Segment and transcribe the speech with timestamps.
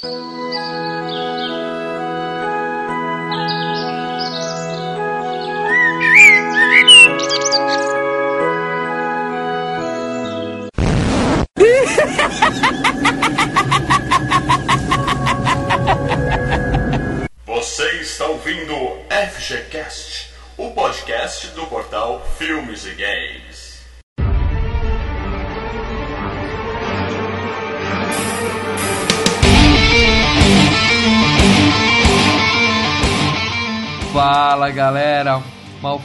[0.00, 0.47] Você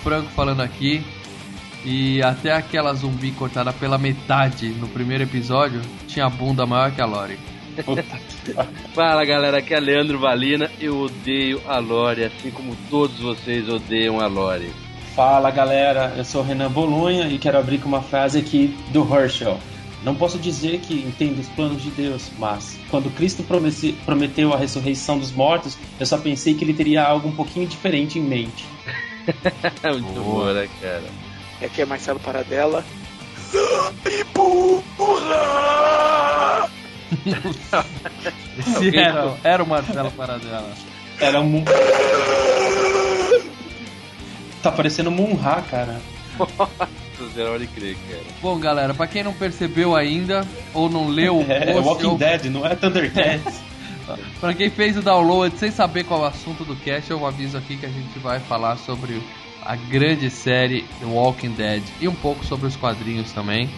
[0.03, 1.03] Franco falando aqui.
[1.85, 7.05] E até aquela zumbi cortada pela metade no primeiro episódio tinha bunda maior que a
[7.05, 7.38] Lori.
[8.94, 10.70] Fala galera, aqui é Leandro Valina.
[10.80, 14.71] Eu odeio a Lore, assim como todos vocês odeiam a Lore.
[15.16, 19.03] Fala galera, eu sou o Renan Bolonha e quero abrir com uma frase aqui do
[19.13, 19.59] Herschel.
[20.03, 23.44] Não posso dizer que entendo os planos de Deus, mas quando Cristo
[24.05, 28.20] prometeu a ressurreição dos mortos, eu só pensei que ele teria algo um pouquinho diferente
[28.20, 28.66] em mente.
[29.83, 31.03] Muito boa, né, cara?
[31.61, 32.83] Aqui é Marcelo Paradela.
[38.59, 40.71] Esse era, era o Marcelo Paradela.
[41.19, 41.63] Era um.
[44.61, 45.99] Tá parecendo Munha, cara.
[47.59, 48.23] De crer, cara.
[48.41, 52.45] Bom galera, pra quem não percebeu ainda ou não leu o É, Walking ou- Dead,
[52.45, 53.61] não é Thundercats.
[54.39, 57.57] Pra quem fez o download sem saber qual é o assunto do cast, eu aviso
[57.57, 59.21] aqui que a gente vai falar sobre
[59.65, 63.69] a grande série The Walking Dead e um pouco sobre os quadrinhos também,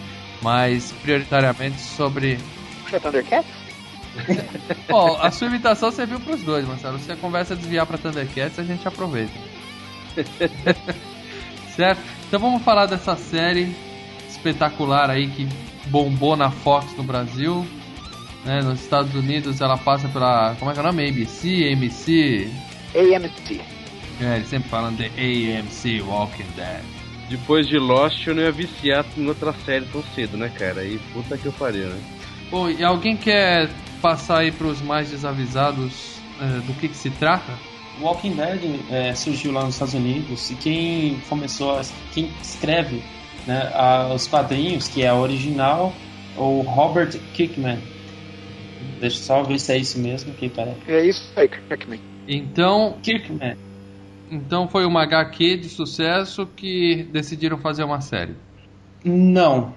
[0.42, 2.38] mas prioritariamente sobre.
[2.84, 3.50] Puxa Thundercats?
[4.88, 6.98] Bom, a sua imitação serviu pros dois, Marcelo.
[6.98, 9.32] Se a conversa desviar pra Thundercats, a gente aproveita.
[11.76, 12.00] certo?
[12.26, 13.74] Então vamos falar dessa série
[14.28, 15.46] espetacular aí que
[15.86, 17.66] bombou na Fox no Brasil.
[18.46, 20.54] Né, nos Estados Unidos ela passa pela.
[20.58, 21.08] Como é que é o nome?
[21.08, 22.48] ABC, AMC.
[22.94, 23.60] AMC.
[24.20, 26.80] É, eles sempre falam de AMC Walking Dead.
[27.28, 30.80] Depois de Lost, eu não ia viciar em outra série tão cedo, né, cara?
[30.82, 31.98] Aí puta que eu pariu, né?
[32.48, 33.68] Bom, e alguém quer
[34.00, 37.58] passar aí pros mais desavisados eh, do que, que se trata?
[38.00, 41.82] Walking Dead é, surgiu lá nos Estados Unidos e quem começou, a,
[42.14, 43.02] quem escreve
[43.46, 45.92] né, a- os quadrinhos, que é a original,
[46.36, 47.80] o Robert Kirkman.
[49.00, 50.74] Deixa eu só ver se é isso mesmo, que peraí.
[50.86, 52.00] É isso aí, Kirkman.
[52.28, 53.56] Então, Kirkman.
[54.30, 58.34] então foi uma HQ de sucesso que decidiram fazer uma série.
[59.04, 59.74] Não.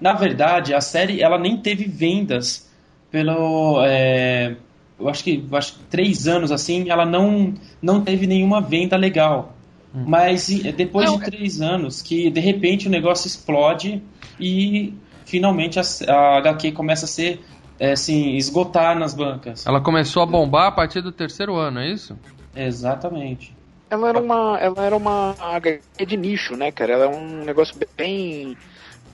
[0.00, 2.68] Na verdade, a série ela nem teve vendas
[3.10, 3.82] pelo.
[3.86, 4.56] é,
[4.98, 9.56] eu acho que, acho que três anos assim, ela não, não teve nenhuma venda legal.
[9.94, 14.02] Mas e, depois Não, de três anos, que de repente o negócio explode
[14.38, 14.92] e
[15.24, 17.40] finalmente a, a HQ começa a ser
[17.78, 19.66] é, assim, esgotar nas bancas.
[19.66, 22.18] Ela começou a bombar a partir do terceiro ano, é isso?
[22.54, 23.56] Exatamente.
[23.90, 26.92] Ela era uma, ela era uma HQ de nicho, né, cara?
[26.94, 28.56] Ela é um negócio bem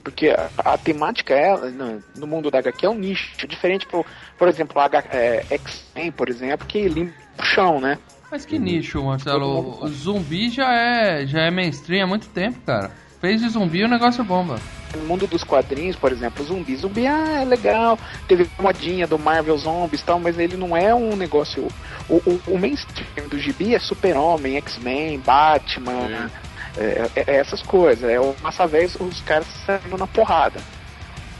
[0.03, 4.05] porque a, a temática ela no, no mundo da HQ é um nicho diferente por,
[4.37, 7.99] por exemplo, a H- é, X-Men, por exemplo, que limpa o chão, né?
[8.31, 9.83] Mas que nicho, Marcelo.
[9.83, 12.95] O zumbi já é, já é mainstream há muito tempo, cara.
[13.23, 14.59] Fez de zumbi o negócio bomba.
[14.93, 17.97] No mundo dos quadrinhos, por exemplo, zumbi, zumbi ah, é legal,
[18.27, 21.69] teve modinha do Marvel Zombies e tal, mas ele não é um negócio.
[22.09, 26.29] O, o, o mainstream do gibi é Super-Homem, X-Men, Batman,
[26.75, 28.09] é, é- é essas coisas.
[28.09, 30.59] É o massa vez os caras saindo na porrada.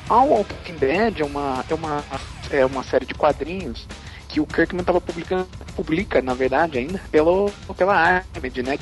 [0.10, 2.04] A Walking Dead é uma, é uma,
[2.50, 3.86] é uma série de quadrinhos
[4.30, 8.80] que o Kirkman tava publicando, publica, na verdade, ainda, pelo, pela Armed, né?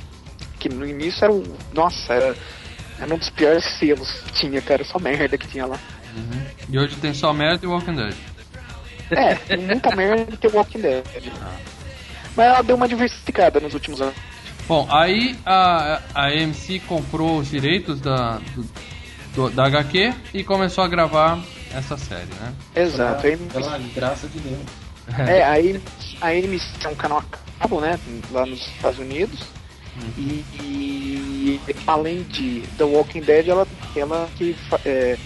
[0.59, 1.43] Que no início era o.
[1.73, 2.35] Nossa, era,
[3.01, 5.77] era um dos piores selos que tinha, cara, só merda que tinha lá.
[6.69, 8.13] E hoje tem só merda e Walking Dead.
[9.11, 11.03] É, tem muita merda que o Walking Dead.
[12.35, 14.15] Mas ela deu uma diversificada nos últimos anos.
[14.67, 18.69] Bom, aí a, a AMC comprou os direitos da, do-
[19.35, 21.39] do- da HQ e começou a gravar
[21.73, 22.53] essa série, né?
[22.75, 23.25] Exato.
[23.27, 24.59] Aí, Pela graça de Deus.
[25.27, 25.81] é, aí
[26.21, 27.23] a AMC é um canal a
[27.61, 27.99] cabo, né?
[28.31, 29.39] Lá nos Estados Unidos.
[30.17, 31.30] E, e,
[31.87, 34.55] além de The Walking Dead, ela, ela que
[34.85, 35.17] é,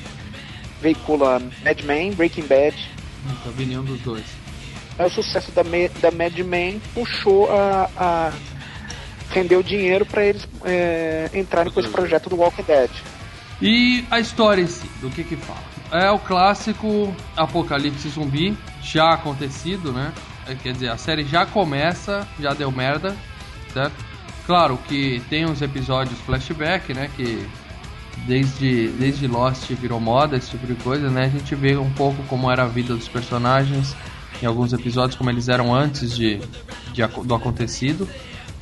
[0.81, 2.75] veicula Mad Men, Breaking Bad.
[3.25, 4.25] Nunca vi nenhum dos dois.
[4.97, 5.63] Aí o sucesso da,
[6.01, 7.89] da Mad Men puxou a.
[7.97, 8.33] a
[9.31, 12.89] rendeu dinheiro para eles é, entrarem com esse projeto do Walking Dead.
[13.61, 15.59] E a história em si, do que que fala?
[15.91, 20.13] É o clássico apocalipse zumbi, já acontecido, né?
[20.47, 23.15] É, Quer dizer, a série já começa, já deu merda,
[23.73, 24.04] certo?
[24.45, 27.09] Claro que tem uns episódios flashback, né?
[27.15, 27.47] Que
[28.27, 31.25] desde, desde Lost virou moda, esse tipo de coisa, né?
[31.25, 33.95] A gente vê um pouco como era a vida dos personagens
[34.41, 36.39] em alguns episódios como eles eram antes de,
[36.93, 38.07] de do acontecido.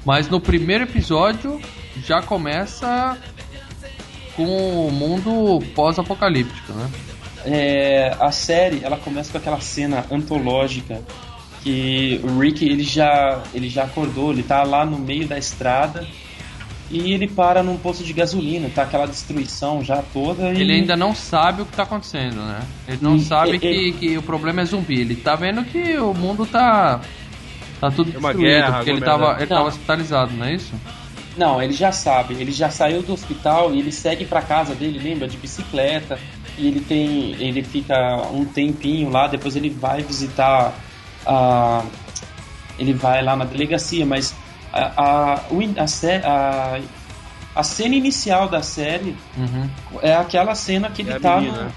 [0.06, 1.60] Mas no primeiro episódio
[1.98, 3.18] já começa
[4.36, 6.90] com o mundo pós-apocalíptico, né?
[7.46, 11.02] É, a série ela começa com aquela cena antológica
[11.64, 16.06] que o Rick ele já ele já acordou, ele tá lá no meio da estrada
[16.92, 20.52] e ele para num posto de gasolina, tá aquela destruição já toda.
[20.52, 20.62] E...
[20.62, 22.62] Ele ainda não sabe o que tá acontecendo, né?
[22.88, 25.02] Ele não e, sabe que, que o problema é zumbi.
[25.02, 27.02] Ele tá vendo que o mundo tá.
[27.80, 30.74] tá tudo é destruído, guerra, porque ele tava, ele tava hospitalizado, não é isso?
[31.36, 32.36] Não, ele já sabe.
[32.36, 35.28] Ele já saiu do hospital e ele segue para casa dele, lembra?
[35.28, 36.20] De bicicleta.
[36.60, 37.36] E ele tem.
[37.40, 37.96] Ele fica
[38.32, 40.76] um tempinho lá, depois ele vai visitar
[41.26, 41.84] a.
[42.78, 44.36] Ele vai lá na delegacia, mas
[44.72, 46.80] a, a, a,
[47.56, 49.70] a, cena inicial da série uhum.
[50.02, 51.72] é aquela cena que ele é tá no,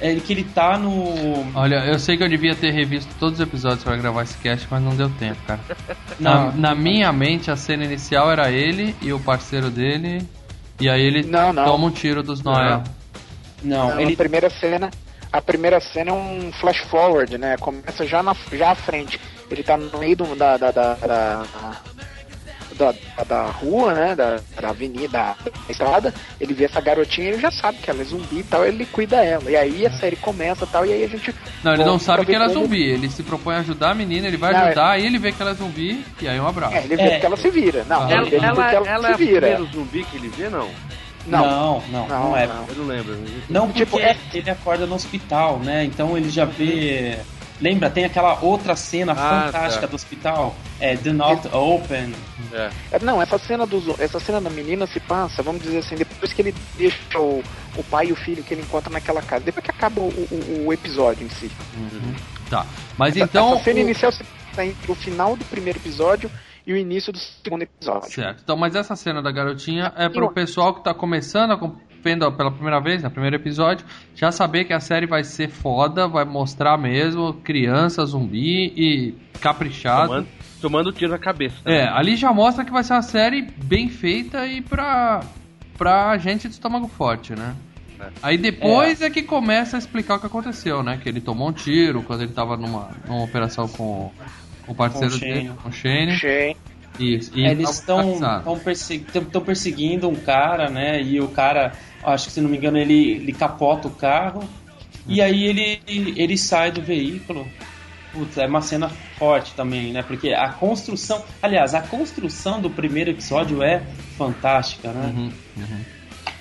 [0.00, 1.46] é que ele tá no.
[1.54, 4.66] Olha, eu sei que eu devia ter revisto todos os episódios para gravar esse cast,
[4.70, 5.60] mas não deu tempo, cara.
[6.20, 10.22] na, na minha mente, a cena inicial era ele e o parceiro dele,
[10.78, 11.64] e aí ele não, não.
[11.64, 12.84] toma um tiro dos Noel.
[13.62, 14.12] Não, não ele...
[14.12, 14.90] a primeira cena.
[15.36, 17.56] A primeira cena é um flash forward, né?
[17.58, 19.20] Começa já, na, já à frente.
[19.50, 21.42] Ele tá no meio do, da, da, da, da
[22.76, 22.94] da,
[23.26, 24.14] da rua, né?
[24.14, 25.36] Da, da avenida, da
[25.68, 28.64] estrada, ele vê essa garotinha e ele já sabe que ela é zumbi e tal,
[28.64, 29.50] ele cuida ela.
[29.50, 31.34] E aí a série começa tal, e aí a gente.
[31.64, 32.64] Não, ele não sabe que ela é como...
[32.64, 35.00] zumbi, ele se propõe a ajudar a menina, ele vai não, ajudar, é...
[35.00, 36.74] aí ele vê que ela é zumbi, e aí um abraço.
[36.74, 37.18] É, ele vê é.
[37.18, 37.84] que ela se vira.
[37.88, 39.48] Não, ah, ela, ela, ela, ela, se vira.
[39.48, 40.68] é o primeiro zumbi que ele vê, não?
[41.26, 42.46] Não, não, não, não, não é.
[42.46, 42.66] Não.
[42.68, 43.18] Eu não lembro.
[43.48, 44.16] Não, porque tipo, é...
[44.32, 45.84] ele acorda no hospital, né?
[45.84, 47.18] Então ele já vê.
[47.60, 49.86] Lembra, tem aquela outra cena ah, fantástica tá.
[49.86, 52.14] do hospital, é The Not Open.
[52.52, 52.70] É.
[52.92, 52.98] é.
[53.00, 56.42] Não, essa cena do, essa cena da menina se passa, vamos dizer assim, depois que
[56.42, 57.42] ele deixa o,
[57.74, 60.64] o pai e o filho que ele encontra naquela casa, depois que acaba o, o,
[60.66, 61.50] o episódio em si.
[61.74, 62.14] Uhum.
[62.50, 62.66] Tá.
[62.98, 63.54] Mas essa, então.
[63.54, 63.82] Essa cena o...
[63.82, 66.30] inicial se passa entre o final do primeiro episódio
[66.66, 68.10] e o início do segundo episódio.
[68.10, 68.42] Certo.
[68.42, 71.56] Então, mas essa cena da garotinha é pro pessoal que tá começando a
[72.02, 73.84] vendo pela primeira vez, no primeiro episódio,
[74.14, 80.08] já saber que a série vai ser foda, vai mostrar mesmo criança, zumbi e caprichado.
[80.08, 80.28] Tomando,
[80.60, 81.56] tomando tiro na cabeça.
[81.64, 81.80] Também.
[81.80, 85.24] É, ali já mostra que vai ser uma série bem feita e pra,
[85.76, 87.56] pra gente de estômago forte, né?
[87.98, 88.08] É.
[88.22, 89.06] Aí depois é.
[89.06, 89.10] é.
[89.10, 91.00] que começa a explicar o que aconteceu, né?
[91.02, 94.12] Que ele tomou um tiro quando ele tava numa, numa operação com,
[94.45, 96.16] com o parceiro com dele, com o Shane.
[96.16, 96.56] Shane.
[96.98, 97.30] Isso.
[97.34, 98.18] E eles estão
[98.64, 99.06] persegui
[99.44, 101.02] perseguindo um cara, né?
[101.02, 101.72] E o cara
[102.02, 104.48] acho que se não me engano ele, ele capota o carro
[105.06, 107.46] e aí ele, ele sai do veículo.
[108.12, 110.02] Putz, é uma cena forte também, né?
[110.02, 113.82] Porque a construção, aliás, a construção do primeiro episódio é
[114.16, 115.12] fantástica, né?
[115.14, 115.80] Uhum, uhum.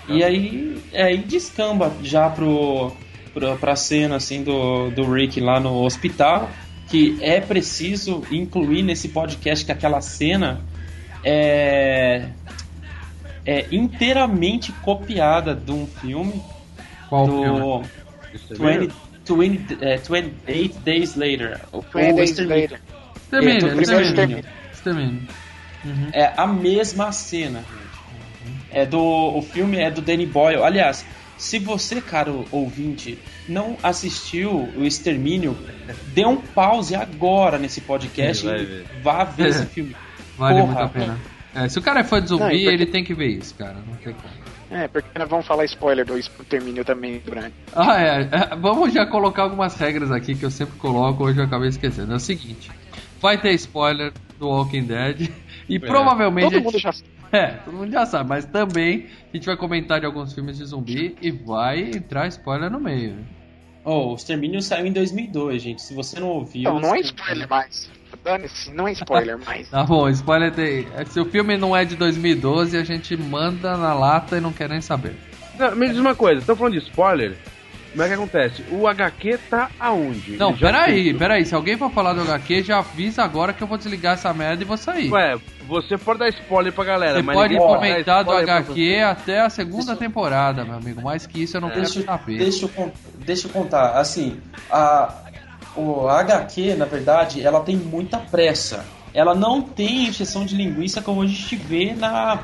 [0.07, 2.94] E aí, aí descamba já pro,
[3.33, 6.50] pro, pra cena assim do, do Rick lá no hospital,
[6.95, 10.62] que é preciso incluir nesse podcast que aquela cena
[11.21, 12.30] é
[13.45, 16.42] é inteiramente copiada de um filme
[17.09, 17.83] Qual do
[18.56, 18.89] filme?
[19.27, 21.59] 20, 20, é, 28 Days Later.
[21.94, 22.81] 20 Days Later.
[23.15, 24.45] Extermínio, extermínio.
[24.71, 25.21] extermínio.
[25.83, 26.09] Uhum.
[26.13, 27.63] É a mesma cena.
[28.71, 30.63] É do, o filme é do Danny Boyle.
[30.63, 31.06] Aliás,
[31.37, 35.57] se você, caro ouvinte, não assistiu o Extermínio,
[36.13, 39.95] dê um pause agora nesse podcast e vá ver esse filme.
[40.37, 41.19] Vale Porra, muito a pena.
[41.54, 42.65] É, se o cara é fã de zumbi, não, porque...
[42.65, 43.75] ele tem que ver isso, cara.
[43.75, 44.45] Não tem como.
[44.69, 47.54] É, porque nós vamos falar spoiler do Extermínio também durante.
[47.73, 48.21] Ah, é.
[48.21, 48.56] é.
[48.56, 52.11] Vamos já colocar algumas regras aqui que eu sempre coloco, hoje eu acabei esquecendo.
[52.11, 52.69] É o seguinte:
[53.21, 55.30] vai ter spoiler do Walking Dead
[55.69, 55.80] e é.
[55.80, 56.51] provavelmente.
[56.51, 56.92] Todo mundo já
[57.35, 60.63] É, todo mundo já sabe, mas também a gente vai comentar de alguns filmes de
[60.63, 63.18] zumbi e vai entrar spoiler no meio.
[63.83, 65.81] Oh, o Extermínio saiu em 2002, gente.
[65.81, 66.63] Se você não ouviu.
[66.63, 67.92] Não, não é spoiler mais.
[68.23, 69.68] Dane-se, não é spoiler mais.
[69.69, 70.87] tá bom, spoiler tem.
[71.07, 74.69] Se o filme não é de 2012, a gente manda na lata e não quer
[74.69, 75.18] nem saber.
[75.59, 77.35] Não, me diz uma coisa, estão falando de spoiler?
[77.95, 78.61] Como é que acontece?
[78.69, 80.35] O HQ tá aonde?
[80.35, 81.45] Não, peraí, peraí.
[81.45, 84.61] Se alguém for falar do HQ, já avisa agora que eu vou desligar essa merda
[84.61, 85.09] e vou sair.
[85.09, 89.49] Ué, você pode dar spoiler pra galera, você mas pode comentar do HQ até a
[89.49, 89.95] segunda deixa...
[89.95, 91.02] temporada, meu amigo.
[91.02, 91.71] Mais que isso eu não é.
[91.71, 92.37] quero saber.
[92.37, 93.92] Deixa eu, deixa eu contar.
[93.97, 95.16] Assim, a,
[95.73, 98.85] o HQ, na verdade, ela tem muita pressa.
[99.14, 102.42] Ela não tem injeção de linguiça como a gente vê na,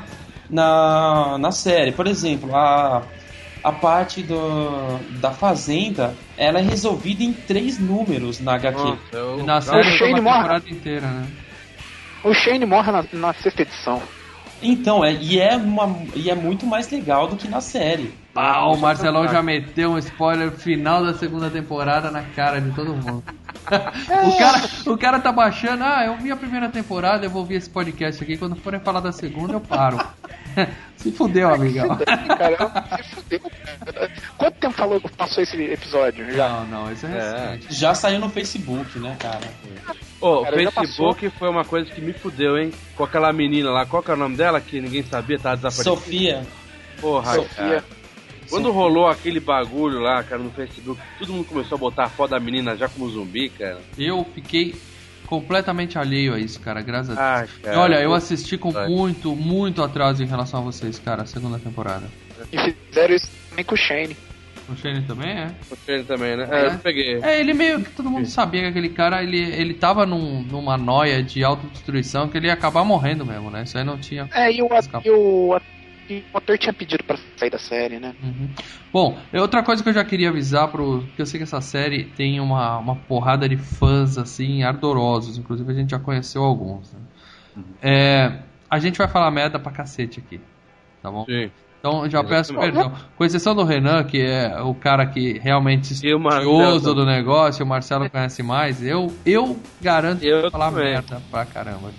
[0.48, 1.92] na, na série.
[1.92, 3.02] Por exemplo, a
[3.62, 8.78] a parte do, da Fazenda, ela é resolvida em três números na HQ.
[8.78, 9.44] Nossa, eu...
[9.44, 10.70] Na série o Shane morre.
[10.70, 11.26] inteira, né?
[12.24, 14.02] O Shane morre na, na sexta edição.
[14.62, 18.14] Então, é, e, é uma, e é muito mais legal do que na série.
[18.32, 22.94] Pau, o Marcelão já meteu um spoiler final da segunda temporada na cara de todo
[22.94, 23.24] mundo.
[23.66, 27.56] o, cara, o cara tá baixando, ah, eu vi a primeira temporada, eu vou ouvir
[27.56, 29.98] esse podcast aqui, quando forem falar da segunda eu paro.
[30.96, 31.98] se fudeu, amigão.
[31.98, 33.40] Caramba, se fudeu.
[34.36, 36.30] Quanto tempo falou, passou esse episódio?
[36.32, 36.48] Já?
[36.48, 37.74] Não, não, isso é recente.
[37.74, 39.48] Já saiu no Facebook, né, cara?
[40.20, 42.72] Ô, o Cara, já Facebook foi uma coisa que me fudeu, hein?
[42.96, 44.60] Com aquela menina lá, qual que é o nome dela?
[44.60, 45.96] Que ninguém sabia, tava desaparecida.
[45.96, 46.46] Sofia.
[47.00, 47.56] Porra, Sofia.
[47.56, 47.84] cara.
[48.48, 52.32] Quando rolou aquele bagulho lá, cara, no Facebook, todo mundo começou a botar a foto
[52.32, 53.80] da menina já como zumbi, cara.
[53.96, 54.74] Eu fiquei
[55.32, 57.50] completamente alheio a isso, cara, graças a Deus.
[57.50, 57.80] Ai, E cara.
[57.80, 62.06] Olha, eu assisti com muito, muito atraso em relação a vocês, cara, a segunda temporada.
[62.52, 64.14] E fizeram isso também com o Shane.
[64.68, 65.50] O Shane também é?
[65.70, 66.46] O Shane também, né?
[66.50, 66.60] É.
[66.60, 67.18] É, eu peguei.
[67.22, 70.76] É, ele meio que todo mundo sabia que aquele cara, ele, ele tava num, numa
[70.76, 73.62] noia de autodestruição que ele ia acabar morrendo mesmo, né?
[73.62, 74.28] Isso aí não tinha.
[74.34, 74.68] É, e o,
[75.02, 75.58] e o,
[76.08, 78.14] e o ator tinha pedido pra sair da série, né?
[78.22, 78.48] Uhum.
[78.92, 81.02] Bom, é outra coisa que eu já queria avisar pro.
[81.06, 85.38] Porque eu sei que essa série tem uma, uma porrada de fãs assim, ardorosos.
[85.38, 86.92] Inclusive a gente já conheceu alguns.
[86.92, 87.00] né?
[87.82, 88.38] É,
[88.70, 90.40] a gente vai falar merda pra cacete aqui.
[91.02, 91.24] Tá bom?
[91.24, 91.50] Sim.
[91.78, 92.92] Então já peço perdão.
[93.16, 98.08] Com exceção do Renan, que é o cara que realmente estudioso do negócio, o Marcelo
[98.08, 100.84] conhece mais, eu, eu garanto que Eu vou falar também.
[100.92, 101.90] merda pra caramba.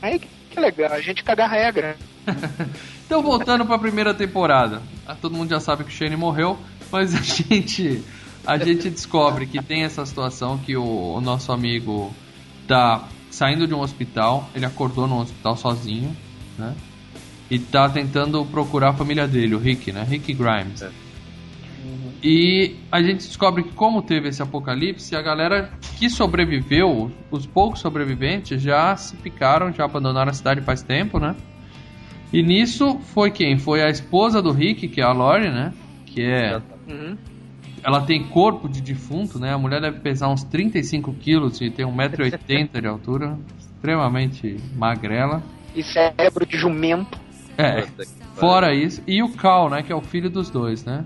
[0.00, 1.96] Aí que que legal, a gente caga a regra.
[3.12, 4.80] Então voltando pra primeira temporada.
[5.06, 6.58] Ah, Todo mundo já sabe que o Shane morreu,
[6.90, 8.02] mas a gente
[8.46, 12.10] a gente descobre que tem essa situação que o, o nosso amigo
[12.66, 16.16] tá saindo de um hospital, ele acordou num hospital sozinho,
[16.58, 16.74] né?
[17.50, 20.06] E tá tentando procurar a família dele, o Rick, né?
[20.08, 20.80] Rick Grimes.
[20.80, 20.90] É.
[22.22, 27.80] E a gente descobre que como teve esse apocalipse, a galera que sobreviveu, os poucos
[27.80, 31.36] sobreviventes já se picaram, já abandonaram a cidade faz tempo, né?
[32.32, 33.58] E nisso foi quem?
[33.58, 35.72] Foi a esposa do Rick, que é a Lori, né?
[36.06, 36.62] Que é.
[36.88, 37.16] Uhum.
[37.82, 39.52] Ela tem corpo de defunto, né?
[39.52, 43.38] A mulher deve pesar uns 35 quilos e tem 1,80m de altura.
[43.58, 45.42] Extremamente magrela.
[45.74, 47.20] E cérebro de jumento.
[47.58, 47.86] É,
[48.36, 49.02] fora isso.
[49.06, 49.82] E o Cal, né?
[49.82, 51.04] Que é o filho dos dois, né?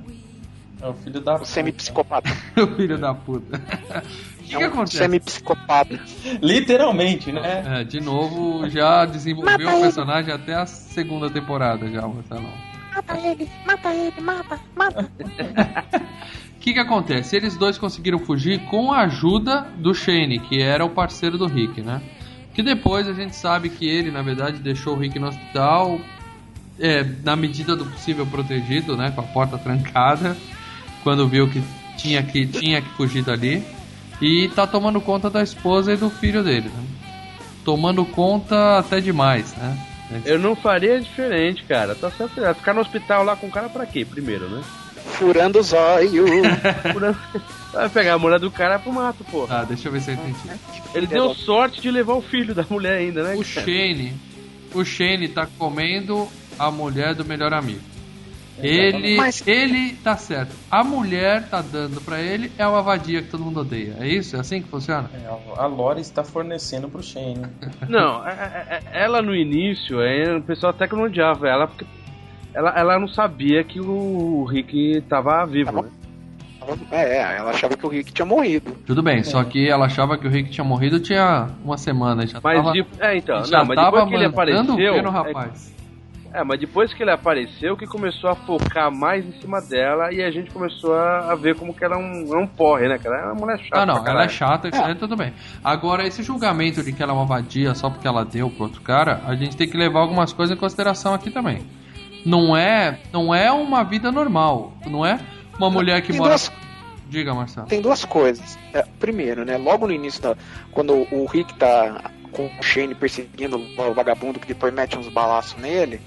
[0.81, 1.37] É o filho da.
[1.37, 2.31] O semi-psicopata.
[2.57, 3.61] o filho da puta.
[4.47, 4.99] O que, É que um acontece?
[4.99, 6.01] semi-psicopata.
[6.41, 7.81] Literalmente, né?
[7.81, 12.53] É, de novo, já desenvolveu o personagem até a segunda temporada já, Marcelão.
[12.95, 15.11] Mata ele, mata ele, mata, mata.
[16.57, 17.37] O que, que acontece?
[17.37, 21.83] Eles dois conseguiram fugir com a ajuda do Shane, que era o parceiro do Rick,
[21.83, 22.01] né?
[22.55, 26.01] Que depois a gente sabe que ele, na verdade, deixou o Rick no hospital,
[26.81, 29.11] é, na medida do possível protegido, né?
[29.11, 30.35] Com a porta trancada,
[31.03, 31.63] quando viu que
[31.99, 33.63] tinha que, tinha que fugir dali.
[34.21, 36.85] E tá tomando conta da esposa e do filho dele, né?
[37.65, 39.79] Tomando conta até demais, né?
[40.25, 41.95] Eu não faria diferente, cara.
[41.95, 42.43] Tá certo.
[42.45, 44.05] é, Ficar no hospital lá com o cara pra quê?
[44.05, 44.63] Primeiro, né?
[45.19, 46.31] Furando os olhos.
[46.93, 47.17] Por-
[47.73, 49.47] Vai pegar a mulher do cara pro mato, pô.
[49.47, 50.39] Tá, deixa eu ver se eu entendi.
[50.95, 53.35] Ele deu sorte de levar o filho da mulher ainda, né?
[53.35, 53.67] O cara?
[53.67, 54.15] Shane,
[54.73, 56.27] o Shane tá comendo
[56.59, 57.81] a mulher do melhor amigo.
[58.59, 60.55] Ele, Mas- ele tá certo.
[60.71, 63.97] A mulher tá dando pra ele é uma vadia que todo mundo odeia.
[64.01, 64.37] É isso?
[64.37, 65.11] É assim que funciona?
[65.15, 65.27] É,
[65.61, 67.43] a Lore está fornecendo pro Shane.
[67.89, 71.67] Não, é- é- é- ela no início, é, o pessoal até que não odiava ela,
[71.67, 71.85] porque
[72.55, 75.89] ela, ela não sabia que o Rick tava vivo, né?
[76.91, 78.73] É, ela achava que o Rick tinha morrido.
[78.87, 82.27] Tudo bem, só que ela achava que o Rick tinha morrido tinha uma semana.
[82.27, 84.75] Já Mas, tava, de- é, então, já não, mas tava depois que ele apareceu.
[84.77, 85.76] ver no é- rapaz.
[86.39, 90.23] É, mas depois que ele apareceu, que começou a focar mais em cima dela e
[90.23, 92.99] a gente começou a, a ver como que ela é um, é um porre, né,
[92.99, 93.17] cara?
[93.23, 93.81] É uma mulher chata.
[93.81, 95.33] Ah, não, pra ela é chata, isso aí tudo bem.
[95.65, 98.83] Agora, esse julgamento de que ela é uma vadia só porque ela deu pro outro
[98.83, 101.67] cara, a gente tem que levar algumas coisas em consideração aqui também.
[102.27, 105.19] Não é, não é uma vida normal, não é
[105.59, 106.31] uma mulher que Tem mora.
[106.33, 106.53] duas-
[107.09, 107.67] Diga, Marcelo.
[107.67, 108.59] Tem duas coisas.
[108.75, 109.57] É, primeiro, né?
[109.57, 110.37] Logo no início, da,
[110.71, 115.57] quando o Rick tá com o Shane perseguindo o vagabundo que depois mete uns balaços
[115.59, 115.99] nele,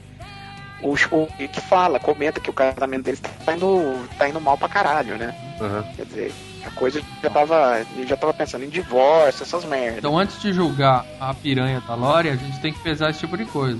[0.81, 4.69] o, o Rick fala, comenta que o casamento deles tá indo, tá indo mal pra
[4.69, 5.35] caralho, né?
[5.59, 5.83] Aham.
[5.95, 6.33] Quer dizer,
[6.65, 7.85] a coisa já tava.
[8.07, 9.99] Já tava pensando em divórcio, essas merdas.
[9.99, 13.37] Então, antes de julgar a piranha da Lore, a gente tem que pesar esse tipo
[13.37, 13.79] de coisa.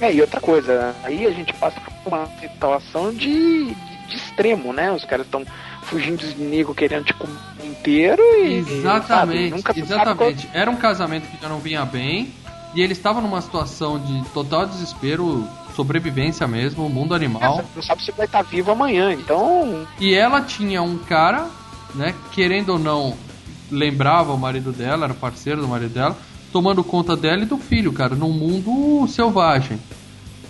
[0.00, 4.72] É, e outra coisa, aí a gente passa por uma situação de, de, de extremo,
[4.72, 4.90] né?
[4.90, 5.44] Os caras estão
[5.82, 8.58] fugindo dos inimigos querendo te comer inteiro e.
[8.58, 10.50] Exatamente, sabe, exatamente.
[10.52, 12.32] Era um casamento que já não vinha bem
[12.74, 15.46] e ele estava numa situação de total desespero,
[15.84, 17.56] sobrevivência mesmo, mundo animal.
[17.56, 19.86] Você não sabe se vai estar vivo amanhã, então.
[19.98, 21.46] E ela tinha um cara,
[21.94, 23.14] né, querendo ou não,
[23.70, 26.16] lembrava o marido dela, era parceiro do marido dela,
[26.52, 29.78] tomando conta dela e do filho, cara, num mundo selvagem.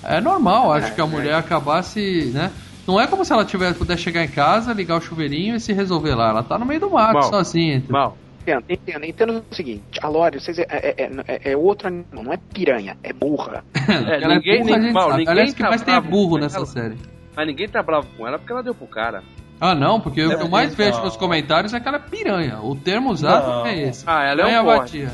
[0.03, 2.51] É normal, acho É, que a mulher acabasse, né?
[2.87, 5.73] Não é como se ela tivesse pudesse chegar em casa, ligar o chuveirinho e se
[5.73, 6.31] resolver lá.
[6.31, 7.23] Ela tá no meio do mato, Mal.
[7.25, 7.77] sozinha.
[7.77, 7.93] entendeu?
[7.93, 8.17] Mal.
[8.43, 12.33] Entendo, entendo, entendo o seguinte, a Lore, vocês é, é, é, é outro animal, não
[12.33, 13.63] é piranha, é burra.
[13.89, 16.01] É, ela ninguém- é burra, a gente mal, ninguém Aliás, que tá mais tem é
[16.01, 16.67] burro nessa ela.
[16.67, 16.97] série.
[17.37, 19.23] Mas ninguém tá bravo com ela porque ela deu pro cara.
[19.61, 22.61] Ah, não, porque o que eu mais vejo nos comentários é que ela é piranha.
[22.63, 23.67] O termo usado Não.
[23.67, 24.05] é esse.
[24.07, 25.13] Ah, ela é Piranha um vadia.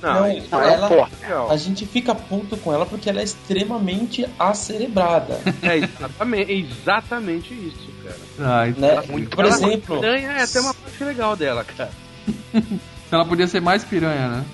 [0.00, 0.88] Não, Não, isso Não, é ela-
[1.48, 1.52] é.
[1.52, 5.38] A gente fica puto com ela porque ela é extremamente acerebrada.
[5.62, 8.16] É exatamente, exatamente isso, cara.
[8.62, 9.02] Ah, então, né?
[9.08, 11.90] muito Por ela- exemplo, Piranha é até uma parte legal dela, cara.
[13.10, 14.44] ela podia ser mais piranha, né?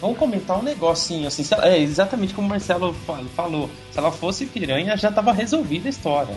[0.00, 1.42] vamos comentar um negocinho assim.
[1.50, 3.70] ela- é exatamente como o Marcelo fa- falou.
[3.90, 6.36] Se ela fosse piranha, já tava resolvida a história.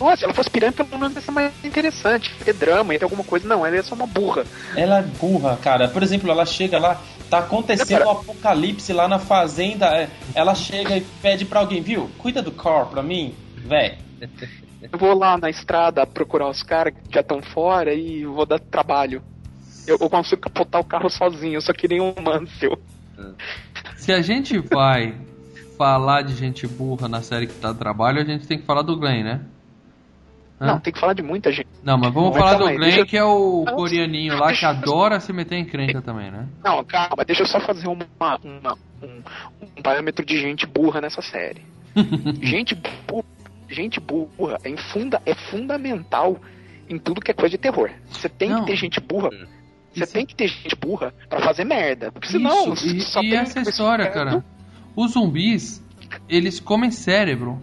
[0.00, 2.98] Nossa, se ela fosse piranha, pelo menos ia ser mais interessante, ia ter drama, ia
[2.98, 3.46] ter alguma coisa.
[3.46, 4.44] Não, ela é só uma burra.
[4.74, 5.86] Ela é burra, cara.
[5.88, 9.86] Por exemplo, ela chega lá, tá acontecendo o apocalipse lá na fazenda.
[9.94, 12.10] é, Ela chega e pede pra alguém, viu?
[12.18, 13.98] Cuida do car pra mim, véi.
[14.90, 18.58] Eu vou lá na estrada procurar os caras que já estão fora e vou dar
[18.58, 19.22] trabalho.
[19.86, 22.78] Eu, eu consigo capotar o carro sozinho, eu só queria um Mansell.
[23.96, 25.14] Se a gente vai
[25.76, 28.82] falar de gente burra na série que tá a trabalho, a gente tem que falar
[28.82, 29.40] do Glenn, né?
[30.60, 30.66] Hã?
[30.66, 31.68] Não, tem que falar de muita gente.
[31.82, 34.64] Não, mas vamos falar do aí, Glenn, deixa- que é o Não, coreaninho lá que
[34.64, 36.48] adora se meter em encrenca também, né?
[36.62, 39.22] Não, calma, deixa eu só fazer uma, uma- um,
[39.76, 41.62] um parâmetro de gente burra nessa série.
[42.42, 43.24] gente burra,
[43.68, 46.40] gente burra é, funda, é fundamental
[46.88, 47.90] em tudo que é coisa de terror.
[48.10, 48.60] Você tem Não.
[48.60, 49.30] que ter gente burra.
[49.94, 52.10] Você tem que ter gente burra pra fazer merda.
[52.12, 54.44] Porque senão Isso, e, só e tem essa história, cara.
[54.96, 55.82] Os zumbis,
[56.28, 57.60] eles comem cérebro.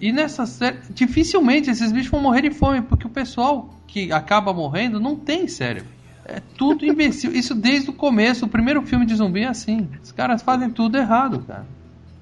[0.00, 4.52] E nessa série, dificilmente esses bichos vão morrer de fome, porque o pessoal que acaba
[4.52, 5.88] morrendo não tem cérebro.
[6.24, 7.32] É tudo imbecil.
[7.32, 8.46] Isso desde o começo.
[8.46, 9.88] O primeiro filme de zumbi é assim.
[10.02, 11.66] Os caras fazem tudo errado, cara.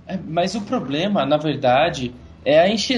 [0.06, 2.14] É, mas o problema, na verdade,
[2.44, 2.96] é a enche...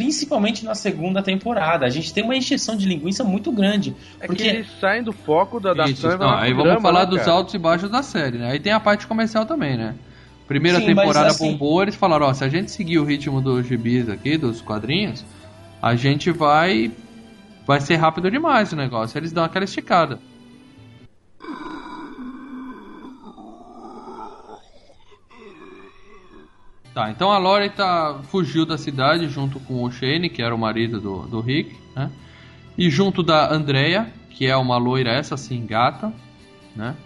[0.00, 1.84] principalmente na segunda temporada.
[1.84, 3.94] A gente tem uma encheção de linguiça muito grande.
[4.18, 6.80] É Porque que eles saem do foco da, da Isso, e não, aí vamos drama,
[6.80, 8.50] falar né, dos altos e baixos da série, né?
[8.50, 9.94] Aí tem a parte comercial também, né?
[10.48, 13.42] Primeira Sim, mas temporada assim- bombou, eles falaram, ó, se a gente seguir o ritmo
[13.42, 15.22] dos gibis aqui, dos quadrinhos,
[15.82, 16.90] a gente vai
[17.66, 19.18] vai ser rápido demais o negócio.
[19.18, 20.18] Eles dão aquela esticada.
[26.94, 30.58] Tá, então a Lori tá, fugiu da cidade junto com o Shane, que era o
[30.58, 32.10] marido do, do Rick, né?
[32.76, 36.12] E junto da Andrea, que é uma loira essa assim, gata,
[36.74, 36.96] né?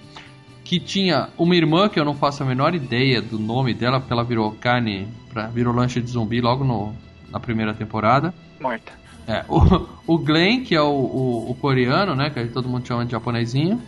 [0.62, 4.12] Que tinha uma irmã que eu não faço a menor ideia do nome dela, porque
[4.12, 6.94] ela virou carne, pra, virou lanche de zumbi logo no,
[7.30, 8.32] na primeira temporada.
[8.58, 8.92] Morta.
[9.26, 12.30] É, o, o Glenn, que é o, o, o coreano, né?
[12.30, 13.82] Que todo mundo chama de japonesinho.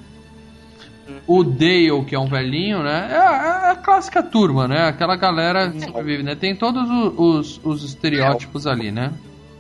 [1.27, 3.09] O Dale, que é um velhinho, né?
[3.13, 4.89] É, a- é a clássica turma, né?
[4.89, 6.35] Aquela galera que sobrevive, né?
[6.35, 9.13] Tem todos os, os estereótipos ali, né?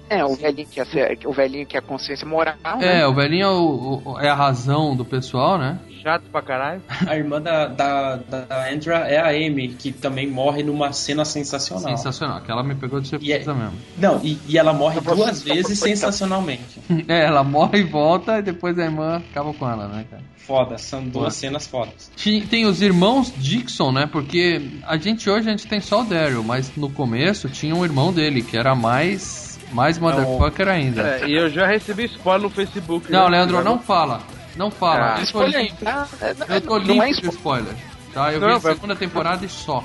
[0.09, 3.01] É, o velhinho que é, o velhinho que é consciência moral, né?
[3.01, 5.79] É, o velhinho é, o- é a razão do pessoal, né?
[6.07, 6.81] Chato pra caralho.
[7.05, 11.97] a irmã da, da, da Andra é a Amy, que também morre numa cena sensacional.
[11.97, 12.37] Sensacional.
[12.37, 13.77] Aquela me pegou de surpresa mesmo.
[13.99, 16.81] Não, e, e ela morre duas vezes sensacionalmente.
[17.09, 20.23] É, ela morre e volta e depois a irmã acaba com ela, né, cara?
[20.37, 22.11] Foda, são duas cenas fodas.
[22.49, 24.07] Tem os irmãos Dixon, né?
[24.07, 27.85] Porque a gente hoje a gente tem só o Daryl, mas no começo tinha um
[27.85, 31.03] irmão dele que era mais mais motherfucker ainda.
[31.03, 33.11] É, e eu já recebi spoiler no Facebook.
[33.11, 33.37] Não, né?
[33.37, 34.21] Leandro, não fala.
[34.57, 35.07] Não fala.
[35.07, 35.11] Ah.
[35.13, 35.77] eu tô Spoiler, limpo.
[35.87, 36.07] ah,
[36.49, 37.75] Eu tô não limpo é de spoiler.
[38.15, 38.33] Tá?
[38.33, 39.85] Eu Não, vi a vai- segunda temporada e só.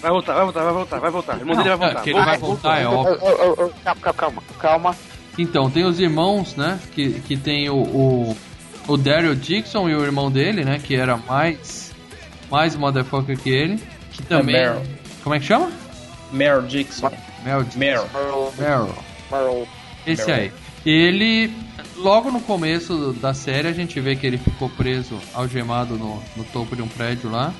[0.00, 1.34] Vai voltar, vai voltar, vai voltar, vai voltar.
[1.36, 2.02] O irmão dele vai Não, voltar.
[2.02, 3.18] que ele vai voltar, é óbvio.
[3.84, 4.96] Calma, calma, calma.
[5.38, 6.78] Então, tem os irmãos, né?
[6.94, 8.36] Que, que tem o, o,
[8.88, 10.78] o Daryl Dixon e o irmão dele, né?
[10.82, 11.92] Que era mais
[12.50, 13.82] mais motherfucker que ele.
[14.12, 14.54] Que também.
[14.56, 14.82] Meryl.
[15.22, 15.70] Como é que chama?
[16.32, 17.10] Meryl Dixon.
[17.44, 17.78] Mel Dixon.
[17.78, 18.04] Meryl.
[18.06, 18.94] Merle, Meryl.
[19.30, 19.68] Merle.
[20.06, 20.52] Esse aí.
[20.84, 21.52] Ele,
[21.98, 26.44] logo no começo da série, a gente vê que ele ficou preso, algemado no, no
[26.44, 27.52] topo de um prédio lá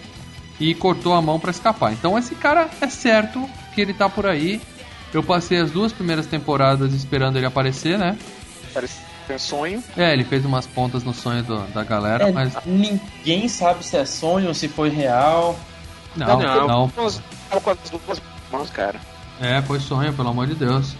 [0.60, 1.92] e cortou a mão pra escapar.
[1.92, 4.60] Então esse cara é certo que ele tá por aí.
[5.12, 8.18] Eu passei as duas primeiras temporadas esperando ele aparecer, né?
[8.74, 9.82] Parece um sonho.
[9.96, 13.96] É, ele fez umas pontas no sonho do- da galera, É, mas Ninguém sabe se
[13.96, 15.58] é sonho, se foi real.
[16.16, 16.66] não, não.
[16.66, 16.88] não.
[17.48, 18.22] Tava com as duas
[18.52, 19.00] mãos, cara.
[19.40, 20.94] É, foi sonho, pelo amor de Deus.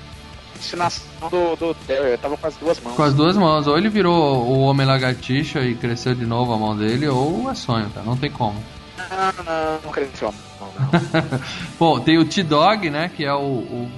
[0.58, 2.96] Ensinação do, do eu tava com as duas mãos.
[2.96, 4.14] Com as duas mãos, ou ele virou
[4.44, 8.16] o homem lagartixa e cresceu de novo a mão dele, ou é sonho, cara, não
[8.16, 8.62] tem como.
[8.98, 10.34] Não, não, não cresceu.
[10.60, 10.68] Não,
[11.30, 11.40] não.
[11.78, 13.10] Bom, tem o T-Dog, né?
[13.14, 13.90] Que é o, o,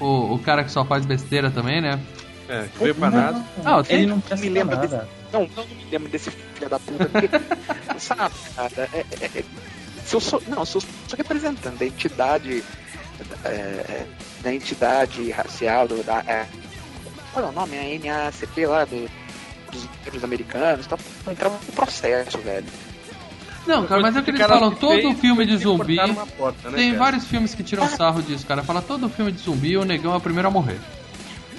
[0.00, 2.00] o, o cara que só faz besteira também, né?
[2.48, 3.44] É, que veio pra nada.
[3.62, 5.08] Não, tem- ele não me lembra nada.
[5.32, 7.04] Não, não me lembro desse filho da puta.
[7.06, 7.28] Porque,
[7.98, 9.44] sabe, cara, é, é- é-
[10.04, 10.40] se eu sou.
[10.46, 12.62] Não, se eu sou representante da entidade.
[13.44, 14.06] É, é,
[14.42, 16.46] da entidade racial do, da, é,
[17.32, 17.76] qual é o nome?
[17.78, 19.08] A NACP lá do,
[19.72, 20.96] dos negros americanos, tá,
[21.30, 22.66] entrava no processo, velho.
[23.66, 25.62] Não, cara, mas é o que eles Cara, falam, que todo fez, filme de que
[25.64, 25.96] zumbi.
[26.38, 26.98] porta, né, Tem cara?
[27.04, 28.62] vários filmes que tiram sarro disso, cara.
[28.62, 30.78] Fala todo filme de zumbi, o negão é o primeiro a morrer.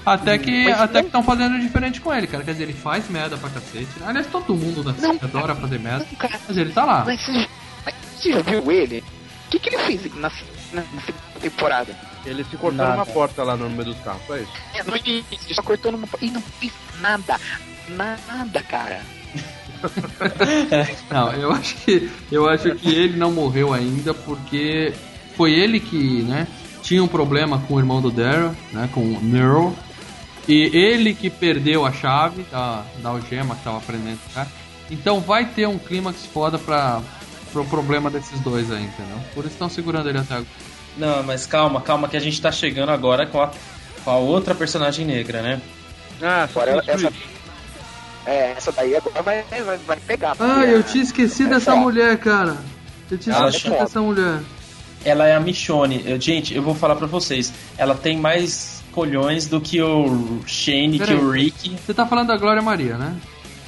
[0.05, 2.41] Até que Mas até não- que estão fazendo diferente com ele, cara.
[2.45, 3.89] Quer dizer, ele faz merda pra cacete.
[4.05, 6.05] Aliás, todo mundo da série adora fazer merda.
[6.09, 7.03] Não, cara, Mas ele tá lá.
[7.05, 7.47] mas você,
[7.85, 9.03] mas você já viu ele?
[9.47, 10.31] O que, que ele fez na,
[10.73, 10.83] na,
[11.39, 11.95] temporada?
[12.25, 12.91] Ele se cortou Nada.
[12.91, 14.51] numa porta lá no meio dos carros, foi isso?
[14.73, 16.07] É, no início, ele só cortou numa.
[16.21, 17.39] E não fez nada.
[17.89, 19.01] Nada, cara.
[21.09, 24.91] Não, eu acho que eu acho que ele não morreu ainda porque
[25.35, 26.47] foi ele que, né,
[26.81, 29.75] tinha um problema com o irmão do Daryl, né, com o Nero.
[30.47, 34.47] E ele que perdeu a chave da, da algema que tava prendendo o cara.
[34.89, 37.01] Então vai ter um clímax foda pra,
[37.63, 39.17] pro problema desses dois aí, entendeu?
[39.33, 40.47] Por isso estão segurando ele até agora.
[40.97, 43.51] Não, mas calma, calma, que a gente tá chegando agora com a,
[44.03, 45.61] com a outra personagem negra, né?
[46.21, 47.13] Ah, Agora Assassin's essa.
[48.25, 50.35] É, essa daí agora vai, vai, vai pegar.
[50.39, 52.57] Ah, eu a- tinha esquecido é dessa mulher, cara.
[53.09, 54.39] Eu tinha Ela esquecido é dessa mulher.
[55.05, 56.03] Ela é a Michonne.
[56.05, 57.53] Eu- gente, eu vou falar pra vocês.
[57.77, 61.15] Ela tem mais colhões do que o Shane, que Peraí.
[61.23, 61.77] o Rick.
[61.85, 63.15] Você tá falando da Glória Maria, né?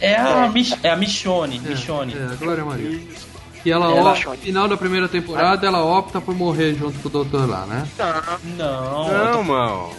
[0.01, 0.49] É a, É.
[0.49, 1.61] Mich é a Michonne.
[1.63, 2.13] É, Michonne.
[2.17, 2.99] É, a Glória Maria.
[3.65, 7.07] E ela, Ela- ó, no final da primeira temporada, ela opta por morrer junto com
[7.09, 7.87] o doutor lá, né?
[8.57, 9.89] Não, Não, tô- mano.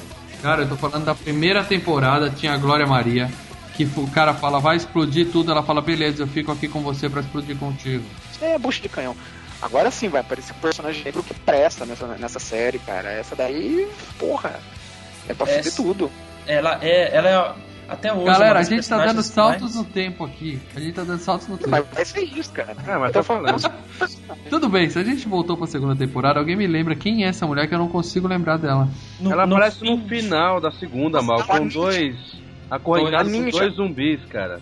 [0.42, 3.30] Cara, eu tô falando da primeira temporada, tinha a Glória Maria,
[3.74, 7.08] que o cara fala, vai explodir tudo, ela fala, beleza, eu fico aqui com você
[7.10, 8.04] pra explodir contigo.
[8.32, 9.14] Isso é bucho de canhão.
[9.60, 13.12] Agora sim vai aparecer um personagem negro que presta nessa, nessa série, cara.
[13.12, 13.86] Essa daí,
[14.18, 14.58] porra.
[15.28, 16.10] É pra fuder Essa- tudo.
[16.46, 17.14] ela é.
[17.14, 17.54] Ela é.
[17.90, 18.24] Até hoje.
[18.26, 20.60] Galera, a gente tá dando saltos mais- no tempo aqui.
[20.76, 21.70] A gente tá dando saltos no tempo.
[21.70, 22.76] Mas vai ser isso, cara.
[22.86, 23.60] É, mas tá tô falando.
[24.48, 27.46] Tudo bem, se a gente voltou pra segunda temporada, alguém me lembra quem é essa
[27.46, 28.88] mulher que eu não consigo lembrar dela.
[29.18, 32.16] no- Ela no aparece fim- no final da segunda, mal, com dois.
[32.70, 34.60] Acorrentados com dois zumbis, cara.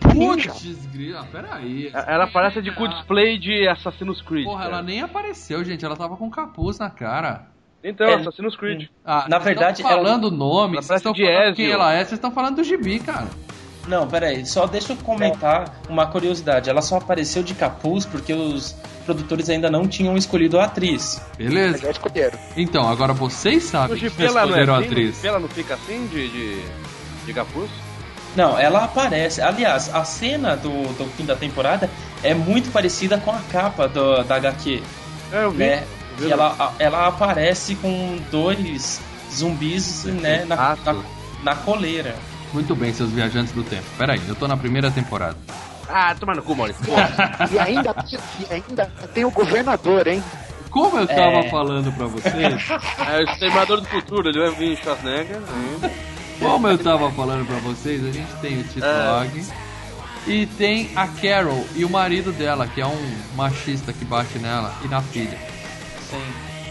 [0.00, 1.90] Putz, grila, peraí.
[1.92, 4.44] Ela aparece de com display de Assassin's Creed.
[4.44, 4.74] Porra, cara.
[4.76, 5.84] ela nem apareceu, gente.
[5.84, 7.46] Ela tava com capuz na cara.
[7.88, 8.14] Então, É.
[8.16, 8.88] Assassin's Creed.
[9.04, 11.54] Ah, Na verdade, estão falando o nome, vocês estão falando Ezio.
[11.54, 13.26] quem ela é, vocês estão falando do gibi, cara.
[13.86, 16.68] Não, peraí, só deixa eu comentar uma curiosidade.
[16.68, 18.72] Ela só apareceu de capuz porque os
[19.04, 21.22] produtores ainda não tinham escolhido a atriz.
[21.38, 21.78] Beleza?
[21.78, 22.36] já escolheram.
[22.56, 24.86] Então, agora vocês sabem que GP ela não é escolheram a assim?
[24.88, 25.24] Atriz.
[25.24, 26.62] Ela não fica assim de, de,
[27.26, 27.70] de capuz?
[28.34, 29.40] Não, ela aparece.
[29.40, 30.68] Aliás, a cena do,
[30.98, 31.88] do fim da temporada
[32.24, 34.82] é muito parecida com a capa do, da HQ,
[35.32, 35.58] É, eu vi.
[35.58, 35.84] né?
[36.18, 39.00] Que ela, ela aparece com dois
[39.32, 41.02] zumbis, né, na, na,
[41.42, 42.14] na coleira.
[42.52, 43.84] Muito bem, seus viajantes do tempo.
[43.98, 45.36] Peraí, eu tô na primeira temporada.
[45.88, 46.82] Ah, toma no cu, Maurício.
[47.52, 47.94] E ainda,
[48.40, 50.22] e ainda tem o governador, hein?
[50.70, 51.50] Como eu tava É.
[51.50, 52.34] falando pra vocês,
[53.08, 55.36] É o Exterminador do Futuro, ele vai vir em Schwarzenegger.
[55.36, 55.90] ainda.
[56.40, 59.10] como eu tava falando pra vocês, a gente tem o Tito É.
[59.10, 59.44] Log
[60.26, 64.72] e tem a Carol e o marido dela, que é um machista que bate nela
[64.84, 65.38] e na filha,
[66.10, 66.22] Sim.